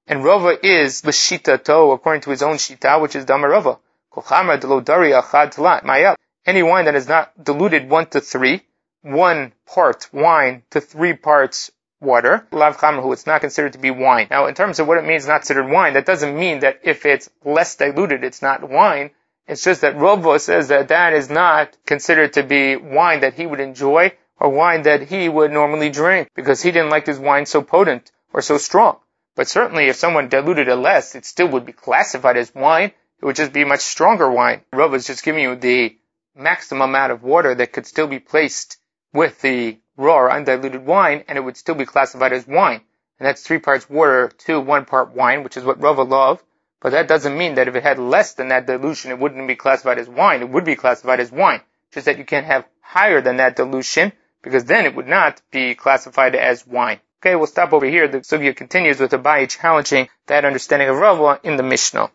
and 0.06 0.22
Rava 0.22 0.58
is 0.62 1.00
the 1.00 1.10
Shita 1.10 1.62
To, 1.64 1.92
according 1.92 2.22
to 2.22 2.30
his 2.30 2.42
own 2.42 2.56
Shita, 2.56 3.00
which 3.00 3.16
is 3.16 3.24
daria 3.24 5.22
chad 5.22 6.16
any 6.46 6.62
wine 6.62 6.84
that 6.84 6.94
is 6.94 7.08
not 7.08 7.32
diluted 7.42 7.88
one 7.88 8.06
to 8.06 8.20
three, 8.20 8.62
one 9.00 9.52
part 9.66 10.08
wine 10.12 10.62
to 10.70 10.80
three 10.80 11.14
parts 11.14 11.70
water, 12.00 12.46
lav 12.52 12.76
chamru, 12.76 13.12
it's 13.12 13.26
not 13.26 13.40
considered 13.40 13.72
to 13.72 13.78
be 13.78 13.90
wine. 13.90 14.28
Now, 14.30 14.46
in 14.46 14.54
terms 14.54 14.78
of 14.78 14.86
what 14.86 14.98
it 14.98 15.06
means 15.06 15.26
not 15.26 15.40
considered 15.40 15.70
wine, 15.70 15.94
that 15.94 16.04
doesn't 16.04 16.38
mean 16.38 16.60
that 16.60 16.80
if 16.82 17.06
it's 17.06 17.30
less 17.44 17.76
diluted, 17.76 18.24
it's 18.24 18.42
not 18.42 18.68
wine. 18.68 19.10
It's 19.46 19.64
just 19.64 19.80
that 19.80 19.96
Robo 19.96 20.38
says 20.38 20.68
that 20.68 20.88
that 20.88 21.12
is 21.14 21.30
not 21.30 21.76
considered 21.86 22.34
to 22.34 22.42
be 22.42 22.76
wine 22.76 23.20
that 23.20 23.34
he 23.34 23.46
would 23.46 23.60
enjoy 23.60 24.12
or 24.38 24.50
wine 24.50 24.82
that 24.82 25.02
he 25.02 25.28
would 25.28 25.52
normally 25.52 25.90
drink 25.90 26.28
because 26.34 26.62
he 26.62 26.72
didn't 26.72 26.90
like 26.90 27.06
his 27.06 27.18
wine 27.18 27.46
so 27.46 27.62
potent 27.62 28.10
or 28.32 28.42
so 28.42 28.58
strong. 28.58 28.98
But 29.36 29.48
certainly 29.48 29.88
if 29.88 29.96
someone 29.96 30.28
diluted 30.28 30.68
it 30.68 30.76
less, 30.76 31.14
it 31.14 31.24
still 31.24 31.48
would 31.48 31.66
be 31.66 31.72
classified 31.72 32.36
as 32.36 32.54
wine. 32.54 32.92
It 33.20 33.24
would 33.24 33.36
just 33.36 33.52
be 33.52 33.64
much 33.64 33.80
stronger 33.80 34.30
wine. 34.30 34.62
Robo 34.72 34.94
is 34.94 35.06
just 35.06 35.24
giving 35.24 35.42
you 35.42 35.56
the 35.56 35.96
maximum 36.36 36.90
amount 36.90 37.12
of 37.12 37.22
water 37.22 37.54
that 37.54 37.72
could 37.72 37.86
still 37.86 38.06
be 38.06 38.20
placed 38.20 38.78
with 39.12 39.40
the 39.40 39.78
raw 39.96 40.18
or 40.18 40.32
undiluted 40.32 40.84
wine, 40.84 41.24
and 41.28 41.38
it 41.38 41.40
would 41.40 41.56
still 41.56 41.74
be 41.74 41.84
classified 41.84 42.32
as 42.32 42.46
wine. 42.46 42.80
And 43.18 43.26
that's 43.26 43.42
three 43.42 43.58
parts 43.58 43.88
water 43.88 44.28
to 44.46 44.60
one 44.60 44.84
part 44.84 45.14
wine, 45.14 45.44
which 45.44 45.56
is 45.56 45.64
what 45.64 45.80
Rava 45.80 46.02
love. 46.02 46.42
But 46.80 46.90
that 46.90 47.08
doesn't 47.08 47.38
mean 47.38 47.54
that 47.54 47.68
if 47.68 47.76
it 47.76 47.82
had 47.82 47.98
less 47.98 48.34
than 48.34 48.48
that 48.48 48.66
dilution, 48.66 49.10
it 49.10 49.18
wouldn't 49.18 49.48
be 49.48 49.56
classified 49.56 49.98
as 49.98 50.08
wine. 50.08 50.42
It 50.42 50.50
would 50.50 50.64
be 50.64 50.76
classified 50.76 51.20
as 51.20 51.32
wine. 51.32 51.60
Just 51.92 52.06
that 52.06 52.18
you 52.18 52.24
can't 52.24 52.46
have 52.46 52.66
higher 52.80 53.20
than 53.20 53.38
that 53.38 53.56
dilution, 53.56 54.12
because 54.42 54.64
then 54.64 54.84
it 54.84 54.94
would 54.94 55.08
not 55.08 55.40
be 55.50 55.74
classified 55.74 56.34
as 56.34 56.66
wine. 56.66 57.00
Okay, 57.24 57.37
we'll 57.37 57.46
stop 57.46 57.72
over 57.72 57.87
here. 57.87 58.06
The 58.06 58.18
Sugya 58.18 58.54
continues 58.54 59.00
with 59.00 59.12
Abaye 59.12 59.48
challenging 59.48 60.08
that 60.26 60.44
understanding 60.44 60.90
of 60.90 60.98
Rava 60.98 61.40
in 61.42 61.56
the 61.56 61.62
Mishnah. 61.62 62.10